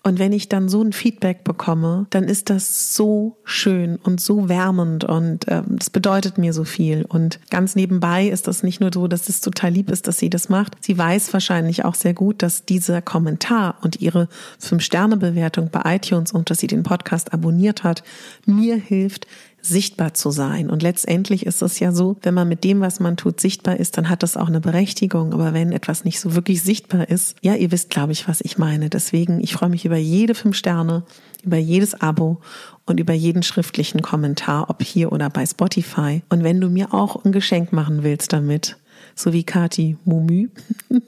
Und 0.06 0.18
wenn 0.18 0.32
ich 0.32 0.50
dann 0.50 0.68
so 0.68 0.82
ein 0.82 0.92
Feedback 0.92 1.44
bekomme, 1.44 2.06
dann 2.10 2.24
ist 2.24 2.50
das 2.50 2.94
so 2.94 3.38
schön 3.42 3.96
und 3.96 4.20
so 4.20 4.50
wärmend 4.50 5.02
und 5.02 5.46
ähm, 5.48 5.64
das 5.78 5.88
bedeutet 5.88 6.36
mir 6.36 6.52
so 6.52 6.64
viel. 6.64 7.06
Und 7.08 7.40
ganz 7.48 7.74
nebenbei 7.74 8.26
ist 8.28 8.46
das 8.46 8.62
nicht 8.62 8.82
nur 8.82 8.90
so, 8.92 9.08
dass 9.08 9.30
es 9.30 9.40
total 9.40 9.70
lieb 9.70 9.90
ist, 9.90 10.06
dass 10.06 10.18
sie 10.18 10.28
das 10.28 10.50
macht. 10.50 10.76
Sie 10.84 10.98
weiß 10.98 11.32
wahrscheinlich 11.32 11.86
auch 11.86 11.94
sehr 11.94 12.12
gut, 12.12 12.42
dass 12.42 12.66
dieser 12.66 13.00
Kommentar 13.00 13.78
und 13.80 14.02
ihre 14.02 14.28
Fünf-Sterne-Bewertung 14.58 15.70
bei 15.70 15.96
iTunes 15.96 16.32
und 16.32 16.50
dass 16.50 16.58
sie 16.58 16.66
den 16.66 16.82
Podcast 16.82 17.32
abonniert 17.32 17.82
hat, 17.82 18.04
mir 18.44 18.76
hilft, 18.76 19.26
sichtbar 19.64 20.14
zu 20.14 20.30
sein. 20.30 20.70
Und 20.70 20.82
letztendlich 20.82 21.46
ist 21.46 21.62
es 21.62 21.80
ja 21.80 21.92
so, 21.92 22.16
wenn 22.22 22.34
man 22.34 22.48
mit 22.48 22.64
dem, 22.64 22.80
was 22.80 23.00
man 23.00 23.16
tut, 23.16 23.40
sichtbar 23.40 23.78
ist, 23.78 23.96
dann 23.96 24.08
hat 24.08 24.22
das 24.22 24.36
auch 24.36 24.48
eine 24.48 24.60
Berechtigung. 24.60 25.32
Aber 25.32 25.54
wenn 25.54 25.72
etwas 25.72 26.04
nicht 26.04 26.20
so 26.20 26.34
wirklich 26.34 26.62
sichtbar 26.62 27.08
ist, 27.08 27.36
ja, 27.40 27.54
ihr 27.54 27.72
wisst, 27.72 27.90
glaube 27.90 28.12
ich, 28.12 28.28
was 28.28 28.40
ich 28.42 28.58
meine. 28.58 28.90
Deswegen, 28.90 29.40
ich 29.40 29.54
freue 29.54 29.70
mich 29.70 29.84
über 29.84 29.96
jede 29.96 30.34
fünf 30.34 30.56
Sterne, 30.56 31.04
über 31.42 31.56
jedes 31.56 32.00
Abo 32.00 32.40
und 32.84 33.00
über 33.00 33.14
jeden 33.14 33.42
schriftlichen 33.42 34.02
Kommentar, 34.02 34.68
ob 34.68 34.82
hier 34.82 35.12
oder 35.12 35.30
bei 35.30 35.46
Spotify. 35.46 36.22
Und 36.28 36.44
wenn 36.44 36.60
du 36.60 36.68
mir 36.68 36.92
auch 36.92 37.24
ein 37.24 37.32
Geschenk 37.32 37.72
machen 37.72 38.02
willst 38.02 38.32
damit, 38.32 38.76
so 39.14 39.32
wie 39.32 39.44
Kati 39.44 39.96
Mumü. 40.04 40.48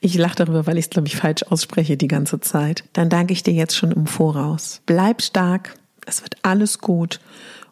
Ich 0.00 0.14
lache 0.16 0.36
darüber, 0.36 0.66
weil 0.66 0.76
ich 0.76 0.84
es, 0.84 0.90
glaube 0.90 1.08
ich, 1.08 1.16
falsch 1.16 1.42
ausspreche 1.44 1.96
die 1.96 2.08
ganze 2.08 2.40
Zeit. 2.40 2.84
Dann 2.92 3.08
danke 3.08 3.32
ich 3.32 3.42
dir 3.42 3.54
jetzt 3.54 3.74
schon 3.74 3.90
im 3.90 4.06
Voraus. 4.06 4.82
Bleib 4.84 5.22
stark, 5.22 5.76
es 6.04 6.22
wird 6.22 6.36
alles 6.42 6.78
gut 6.78 7.20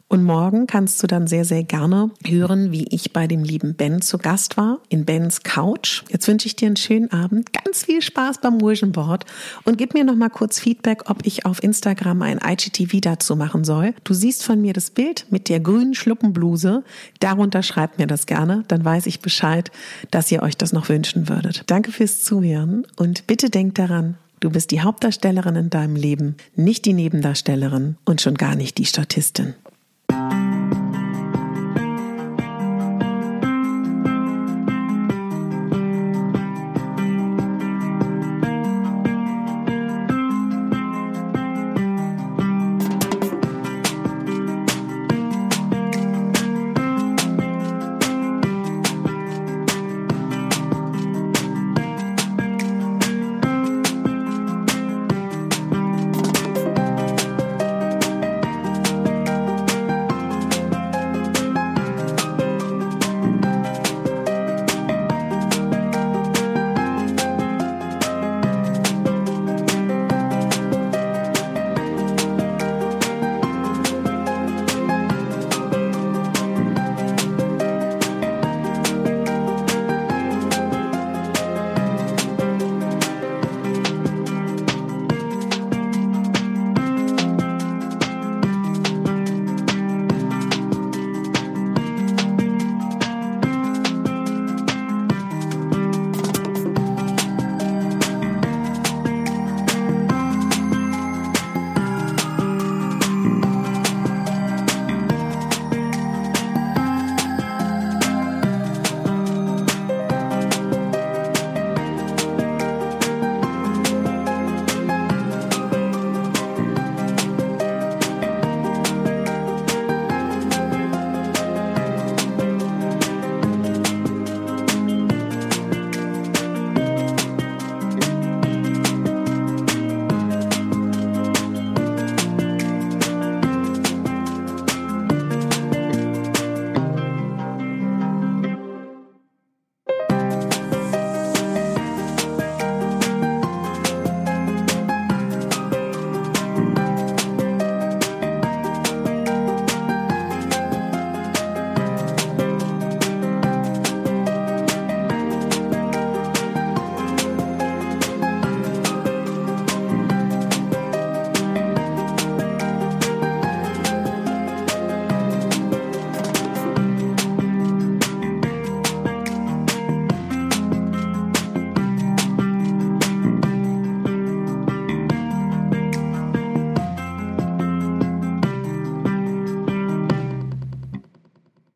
und 0.09 0.23
morgen 0.23 0.67
kannst 0.67 1.03
du 1.03 1.07
dann 1.07 1.27
sehr, 1.27 1.45
sehr 1.45 1.64
gerne 1.64 2.11
hören, 2.25 2.73
wie 2.73 2.87
ich 2.90 3.12
bei 3.12 3.27
dem 3.27 3.43
lieben 3.43 3.75
Ben 3.75 4.03
zu 4.03 4.19
Gast 4.19 4.57
war, 4.57 4.81
in 4.88 5.05
Bens 5.05 5.43
Couch. 5.43 6.03
Jetzt 6.09 6.29
wünsche 6.29 6.47
ich 6.47 6.57
dir 6.57 6.67
einen 6.67 6.77
schönen 6.77 7.11
Abend, 7.11 7.53
ganz 7.53 7.85
viel 7.85 8.03
Spaß 8.03 8.40
beim 8.40 8.61
Vision 8.61 8.93
Board 8.93 9.25
und 9.64 9.79
gib 9.79 9.95
mir 9.95 10.05
noch 10.05 10.14
mal 10.14 10.29
kurz 10.29 10.61
Feedback, 10.61 11.11
ob 11.11 11.27
ich 11.27 11.47
auf 11.47 11.62
Instagram 11.62 12.23
ein 12.23 12.38
IGTV 12.38 13.01
dazu 13.01 13.35
machen 13.35 13.64
soll. 13.64 13.95
Du 14.05 14.14
siehst 14.14 14.45
von 14.45 14.61
mir 14.61 14.73
das 14.73 14.90
Bild 14.90 15.27
mit 15.31 15.49
der 15.49 15.61
grünen 15.61 15.95
Schluppenbluse. 15.95 16.85
Darunter 17.21 17.62
schreibt 17.62 17.99
mir 17.99 18.07
das 18.07 18.27
gerne, 18.27 18.64
dann 18.69 18.85
weiß 18.85 19.07
ich 19.07 19.21
Bescheid, 19.21 19.71
dass 20.11 20.31
ihr 20.31 20.43
euch 20.43 20.57
das 20.57 20.73
noch 20.73 20.88
wünschen 20.88 21.29
würdet. 21.29 21.64
Danke 21.67 21.93
fürs 21.93 22.23
Zuhören 22.23 22.87
und 22.97 23.27
bitte 23.27 23.51
denkt 23.51 23.79
daran, 23.79 24.17
Du 24.40 24.51
bist 24.51 24.73
die 24.73 24.83
Hauptdarstellerin 24.83 25.57
in 25.57 25.71
deinem 25.71 25.97
Leben, 25.97 26.37
nicht 26.55 26.85
die 26.85 26.93
Nebendarstellerin 26.93 27.97
und 28.05 28.21
schon 28.21 28.35
gar 28.35 28.57
nicht 28.57 28.77
die 28.77 28.85
Statistin. 28.85 29.55